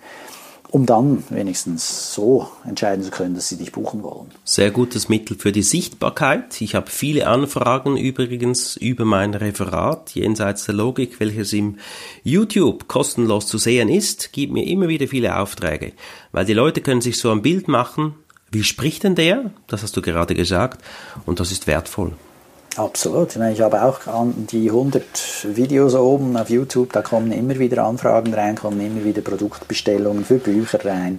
um 0.71 0.87
dann 0.87 1.23
wenigstens 1.31 2.13
so 2.15 2.49
entscheiden 2.67 3.05
zu 3.05 3.11
können, 3.11 3.35
dass 3.35 3.49
sie 3.49 3.57
dich 3.57 3.73
buchen 3.73 4.03
wollen. 4.03 4.31
Sehr 4.45 4.71
gutes 4.71 5.09
Mittel 5.09 5.37
für 5.39 5.53
die 5.53 5.63
Sichtbarkeit. 5.63 6.61
Ich 6.61 6.75
habe 6.75 6.91
viele 6.91 7.27
Anfragen 7.27 7.97
übrigens 7.97 8.77
über 8.77 9.05
mein 9.05 9.35
Referat 9.35 10.11
jenseits 10.11 10.65
der 10.65 10.75
Logik, 10.75 11.21
welches 11.21 11.53
im 11.53 11.79
YouTube 12.23 12.89
kostenlos 12.89 13.47
zu 13.47 13.59
sehen 13.59 13.89
ist, 13.89 14.33
gibt 14.33 14.53
mir 14.53 14.67
immer 14.67 14.89
wieder 14.89 15.07
viele 15.07 15.39
Aufträge, 15.39 15.93
weil 16.33 16.45
die 16.45 16.55
Leute 16.55 16.81
können 16.81 17.01
sich 17.01 17.19
so 17.19 17.31
ein 17.31 17.43
Bild 17.43 17.69
machen, 17.69 18.15
wie 18.51 18.63
spricht 18.63 19.03
denn 19.03 19.15
der? 19.17 19.51
Das 19.67 19.83
hast 19.83 19.97
du 19.97 20.03
gerade 20.03 20.35
gesagt 20.35 20.85
und 21.27 21.41
das 21.41 21.51
ist 21.51 21.67
wertvoll. 21.67 22.13
Absolut. 22.77 23.31
Ich, 23.31 23.39
meine, 23.39 23.53
ich 23.53 23.61
habe 23.61 23.83
auch 23.83 24.07
an 24.07 24.47
die 24.51 24.69
100 24.69 25.47
Videos 25.55 25.95
oben 25.95 26.37
auf 26.37 26.51
YouTube, 26.51 26.93
da 26.93 27.03
kommen 27.03 27.31
immer 27.33 27.59
wieder 27.59 27.85
Anfragen 27.85 28.35
rein, 28.35 28.57
kommen 28.57 28.81
immer 28.81 29.05
wieder 29.05 29.23
Produktbestellungen 29.23 30.25
für 30.25 30.39
Bücher 30.39 30.85
rein. 30.85 31.19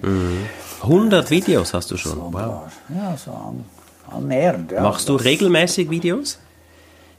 100 0.82 1.30
Videos 1.30 1.72
hast 1.72 1.90
du 1.90 1.96
schon. 1.96 2.18
Wow. 2.32 2.62
Ja, 2.94 3.16
so 3.16 3.30
an, 3.30 3.64
annähernd. 4.10 4.72
Ja. 4.72 4.82
Machst 4.82 5.08
du 5.08 5.16
regelmäßig 5.16 5.88
Videos? 5.88 6.38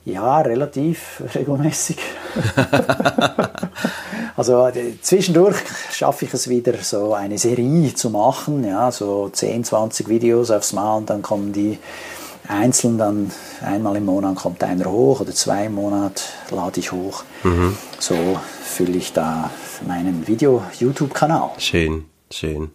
Ja, 0.06 0.40
relativ 0.40 1.22
regelmäßig. 1.36 1.98
also 4.38 4.68
äh, 4.68 5.02
zwischendurch 5.02 5.58
schaffe 5.92 6.26
ich 6.26 6.34
es 6.34 6.48
wieder, 6.48 6.76
so 6.82 7.14
eine 7.14 7.38
Serie 7.38 7.94
zu 7.94 8.10
machen, 8.10 8.64
ja, 8.64 8.90
so 8.92 9.28
10, 9.28 9.66
20 9.66 10.08
Videos 10.08 10.50
aufs 10.50 10.72
Mal 10.72 10.96
und 10.96 11.10
dann 11.10 11.22
kommen 11.22 11.52
die 11.52 11.78
einzeln, 12.48 12.98
dann 12.98 13.32
einmal 13.62 13.96
im 13.98 14.06
Monat 14.06 14.36
kommt 14.36 14.64
einer 14.64 14.86
hoch 14.86 15.22
oder 15.22 15.32
zwei 15.34 15.66
im 15.66 15.76
Monat 15.76 16.24
lade 16.52 16.80
ich 16.80 16.92
hoch. 16.92 17.24
So 18.00 18.40
fülle 18.64 18.98
ich 18.98 19.14
da 19.14 19.50
meinen 19.88 20.28
Video-YouTube-Kanal. 20.28 21.52
Schön, 21.58 22.06
schön. 22.32 22.72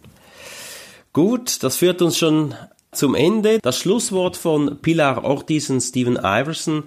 Gut, 1.11 1.63
das 1.63 1.77
führt 1.77 2.01
uns 2.01 2.17
schon 2.17 2.55
zum 2.91 3.15
Ende. 3.15 3.59
Das 3.61 3.77
Schlusswort 3.77 4.37
von 4.37 4.79
Pilar 4.81 5.23
Ortiz 5.23 5.69
und 5.69 5.81
Steven 5.81 6.17
Iverson. 6.17 6.83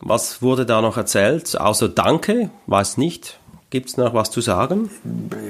Was 0.00 0.42
wurde 0.42 0.66
da 0.66 0.80
noch 0.80 0.96
erzählt? 0.96 1.58
Außer 1.58 1.88
Danke, 1.88 2.50
weiß 2.66 2.98
nicht. 2.98 3.38
Gibt 3.70 3.88
es 3.88 3.96
noch 3.96 4.14
was 4.14 4.30
zu 4.30 4.40
sagen? 4.40 4.90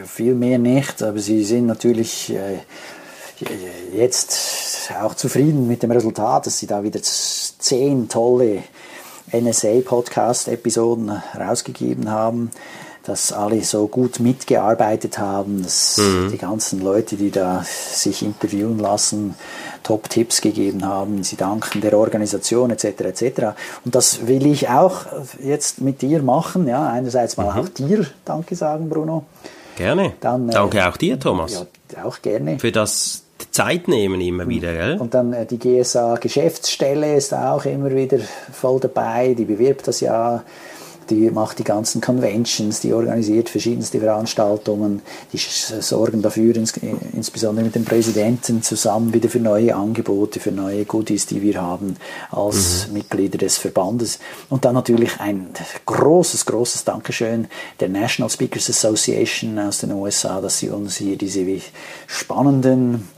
Viel 0.07 0.35
mehr 0.35 0.59
nicht, 0.59 1.03
aber 1.03 1.19
sie 1.19 1.45
sind 1.45 1.67
natürlich 1.67 2.31
äh, 2.31 2.59
jetzt 3.93 4.91
auch 5.03 5.15
zufrieden 5.15 5.67
mit 5.69 5.83
dem 5.83 5.91
Resultat, 5.91 6.47
dass 6.47 6.59
sie 6.59 6.67
da 6.67 6.83
wieder 6.83 7.01
zehn 7.03 8.09
tolle 8.09 8.63
NSA-Podcast-Episoden 9.33 11.11
rausgegeben 11.39 12.11
haben, 12.11 12.51
dass 13.05 13.33
alle 13.33 13.63
so 13.65 13.87
gut 13.87 14.19
mitgearbeitet 14.21 15.19
haben, 15.19 15.63
dass 15.63 16.01
die 16.33 16.39
ganzen 16.39 16.81
Leute, 16.83 17.17
die 17.17 17.31
da 17.31 17.65
sich 17.65 18.23
interviewen 18.23 18.79
lassen, 18.79 19.35
Top-Tipps 19.83 20.41
gegeben 20.41 20.87
haben. 20.87 21.23
Sie 21.23 21.37
danken 21.37 21.83
der 21.83 21.99
Organisation 21.99 22.71
etc. 22.71 22.85
etc. 23.01 23.43
Und 23.85 23.95
das 23.95 24.27
will 24.27 24.47
ich 24.47 24.71
auch 24.71 25.05
jetzt 25.43 25.83
mit 25.83 26.01
dir 26.01 26.23
machen. 26.23 26.67
Ja, 26.67 26.89
einerseits 26.89 27.37
mal 27.37 27.59
auch 27.59 27.69
dir 27.69 28.07
Danke 28.25 28.57
sagen, 28.57 28.89
Bruno. 28.89 29.25
Gerne. 29.77 30.15
Dann, 30.21 30.49
äh, 30.49 30.53
Danke 30.53 30.89
auch 30.89 30.97
dir, 30.97 31.19
Thomas, 31.19 31.53
Ja, 31.53 32.05
auch 32.05 32.23
gerne. 32.23 32.59
für 32.59 32.73
das 32.73 33.24
Zeit 33.55 33.87
nehmen 33.87 34.21
immer 34.21 34.49
wieder, 34.49 34.73
gell? 34.73 34.99
Und 34.99 35.15
dann 35.15 35.33
äh, 35.33 35.47
die 35.47 35.61
GSA 35.61 36.17
Geschäftsstelle 36.17 37.15
ist 37.15 37.33
auch 37.33 37.65
immer 37.65 37.95
wieder 37.95 38.19
voll 38.53 38.81
dabei, 38.81 39.35
die 39.35 39.45
bewirbt 39.45 39.87
das 39.87 40.01
ja, 40.01 40.43
die 41.09 41.31
macht 41.31 41.61
die 41.61 41.65
ganzen 41.65 42.01
Conventions, 42.01 42.81
die 42.81 42.93
organisiert 42.93 43.49
verschiedenste 43.49 44.01
Veranstaltungen, 44.01 45.03
die 45.33 45.39
sorgen 45.39 46.21
dafür, 46.21 46.57
ins, 46.57 46.77
äh, 46.79 46.97
insbesondere 47.13 47.67
mit 47.67 47.77
dem 47.77 47.85
Präsidenten 47.85 48.61
zusammen 48.63 49.15
wieder 49.15 49.29
für 49.29 49.39
neue 49.39 49.77
Angebote, 49.77 50.41
für 50.41 50.51
neue 50.51 50.85
Goodies, 50.85 51.27
die 51.27 51.41
wir 51.41 51.63
haben 51.63 51.95
als 52.33 52.89
Mitglieder 52.93 53.39
des 53.39 53.59
Verbandes. 53.59 54.19
Und 54.51 54.65
dann 54.65 54.75
natürlich 54.75 55.21
ein 55.21 55.47
großes, 55.87 56.45
großes 56.47 56.83
Dankeschön 56.83 57.47
der 57.79 57.89
National 57.89 58.31
Speakers 58.31 58.69
Association 58.69 59.61
aus 59.61 59.79
den 59.79 59.93
USA, 59.93 60.41
dass 60.41 60.59
sie 60.59 60.71
uns 60.71 60.97
hier 60.97 61.17
diese 61.17 61.45
spannenden 62.09 63.09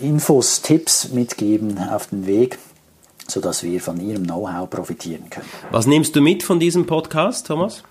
Infos, 0.00 0.62
Tipps 0.62 1.10
mitgeben 1.10 1.78
auf 1.78 2.08
den 2.08 2.26
Weg, 2.26 2.58
sodass 3.26 3.62
wir 3.62 3.80
von 3.80 4.00
ihrem 4.00 4.24
Know-how 4.24 4.68
profitieren 4.68 5.28
können. 5.30 5.48
Was 5.70 5.86
nimmst 5.86 6.14
du 6.16 6.20
mit 6.20 6.42
von 6.42 6.60
diesem 6.60 6.86
Podcast, 6.86 7.46
Thomas? 7.46 7.82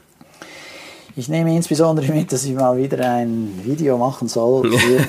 Ich 1.18 1.30
nehme 1.30 1.56
insbesondere 1.56 2.12
mit, 2.12 2.34
dass 2.34 2.44
ich 2.44 2.54
mal 2.54 2.78
wieder 2.78 3.10
ein 3.10 3.62
Video 3.64 3.98
machen 3.98 4.28
soll 4.28 4.70
für 4.78 5.08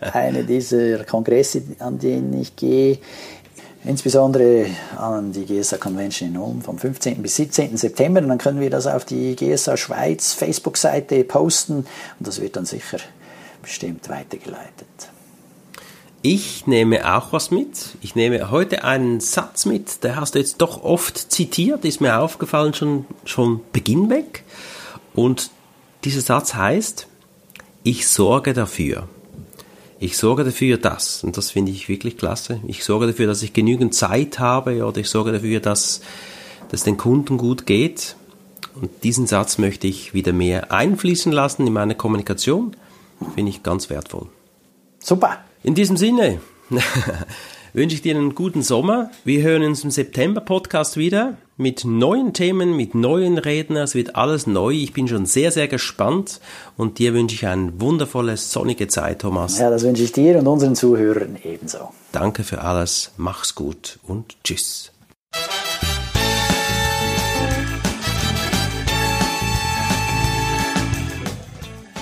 eine 0.14 0.44
dieser 0.44 1.04
Kongresse, 1.04 1.62
an 1.78 1.98
denen 1.98 2.40
ich 2.40 2.56
gehe. 2.56 2.98
Insbesondere 3.84 4.66
an 4.96 5.32
die 5.32 5.44
GSA 5.44 5.76
Convention 5.76 6.30
in 6.30 6.36
Ulm 6.38 6.62
vom 6.62 6.78
15. 6.78 7.20
bis 7.20 7.36
17. 7.36 7.76
September. 7.76 8.20
Und 8.20 8.28
dann 8.28 8.38
können 8.38 8.60
wir 8.60 8.70
das 8.70 8.86
auf 8.86 9.04
die 9.04 9.36
GSA 9.36 9.76
Schweiz 9.76 10.32
Facebook-Seite 10.32 11.24
posten 11.24 11.86
und 12.18 12.26
das 12.26 12.40
wird 12.40 12.56
dann 12.56 12.64
sicher 12.64 12.98
bestimmt 13.62 14.08
weitergeleitet. 14.08 15.10
Ich 16.22 16.66
nehme 16.66 17.16
auch 17.16 17.32
was 17.32 17.50
mit. 17.50 17.96
Ich 18.02 18.14
nehme 18.14 18.50
heute 18.50 18.84
einen 18.84 19.20
Satz 19.20 19.64
mit, 19.64 20.04
der 20.04 20.16
hast 20.16 20.34
du 20.34 20.38
jetzt 20.38 20.58
doch 20.58 20.82
oft 20.82 21.16
zitiert, 21.32 21.84
ist 21.84 22.00
mir 22.00 22.18
aufgefallen 22.18 22.74
schon, 22.74 23.06
schon 23.24 23.60
Beginn 23.72 24.10
weg. 24.10 24.44
Und 25.14 25.50
dieser 26.04 26.20
Satz 26.20 26.54
heißt, 26.54 27.06
ich 27.82 28.08
sorge 28.08 28.52
dafür. 28.52 29.08
Ich 29.98 30.16
sorge 30.16 30.44
dafür 30.44 30.76
das. 30.76 31.24
Und 31.24 31.36
das 31.36 31.50
finde 31.50 31.72
ich 31.72 31.88
wirklich 31.88 32.18
klasse. 32.18 32.60
Ich 32.66 32.84
sorge 32.84 33.06
dafür, 33.06 33.26
dass 33.26 33.42
ich 33.42 33.52
genügend 33.52 33.94
Zeit 33.94 34.38
habe 34.38 34.84
oder 34.84 34.98
ich 34.98 35.08
sorge 35.08 35.32
dafür, 35.32 35.60
dass 35.60 36.00
dass 36.70 36.84
den 36.84 36.96
Kunden 36.96 37.36
gut 37.36 37.66
geht. 37.66 38.16
Und 38.80 38.90
diesen 39.02 39.26
Satz 39.26 39.58
möchte 39.58 39.86
ich 39.86 40.14
wieder 40.14 40.32
mehr 40.32 40.72
einfließen 40.72 41.32
lassen 41.32 41.66
in 41.66 41.72
meine 41.72 41.96
Kommunikation. 41.96 42.76
Finde 43.34 43.50
ich 43.50 43.62
ganz 43.62 43.90
wertvoll. 43.90 44.28
Super! 45.02 45.38
In 45.62 45.74
diesem 45.74 45.96
Sinne 45.96 46.40
wünsche 47.72 47.94
ich 47.94 48.02
dir 48.02 48.14
einen 48.14 48.34
guten 48.34 48.62
Sommer. 48.62 49.10
Wir 49.24 49.42
hören 49.42 49.62
uns 49.62 49.82
im 49.82 49.90
September-Podcast 49.90 50.98
wieder 50.98 51.38
mit 51.56 51.86
neuen 51.86 52.34
Themen, 52.34 52.76
mit 52.76 52.94
neuen 52.94 53.38
Rednern. 53.38 53.84
Es 53.84 53.94
wird 53.94 54.14
alles 54.16 54.46
neu. 54.46 54.72
Ich 54.72 54.92
bin 54.92 55.08
schon 55.08 55.24
sehr, 55.24 55.52
sehr 55.52 55.68
gespannt 55.68 56.40
und 56.76 56.98
dir 56.98 57.14
wünsche 57.14 57.34
ich 57.34 57.46
eine 57.46 57.80
wundervolle, 57.80 58.36
sonnige 58.36 58.88
Zeit, 58.88 59.22
Thomas. 59.22 59.58
Ja, 59.58 59.70
das 59.70 59.82
wünsche 59.84 60.02
ich 60.02 60.12
dir 60.12 60.38
und 60.38 60.46
unseren 60.46 60.76
Zuhörern 60.76 61.38
ebenso. 61.42 61.92
Danke 62.12 62.44
für 62.44 62.60
alles. 62.60 63.12
Mach's 63.16 63.54
gut 63.54 63.98
und 64.06 64.36
tschüss. 64.44 64.92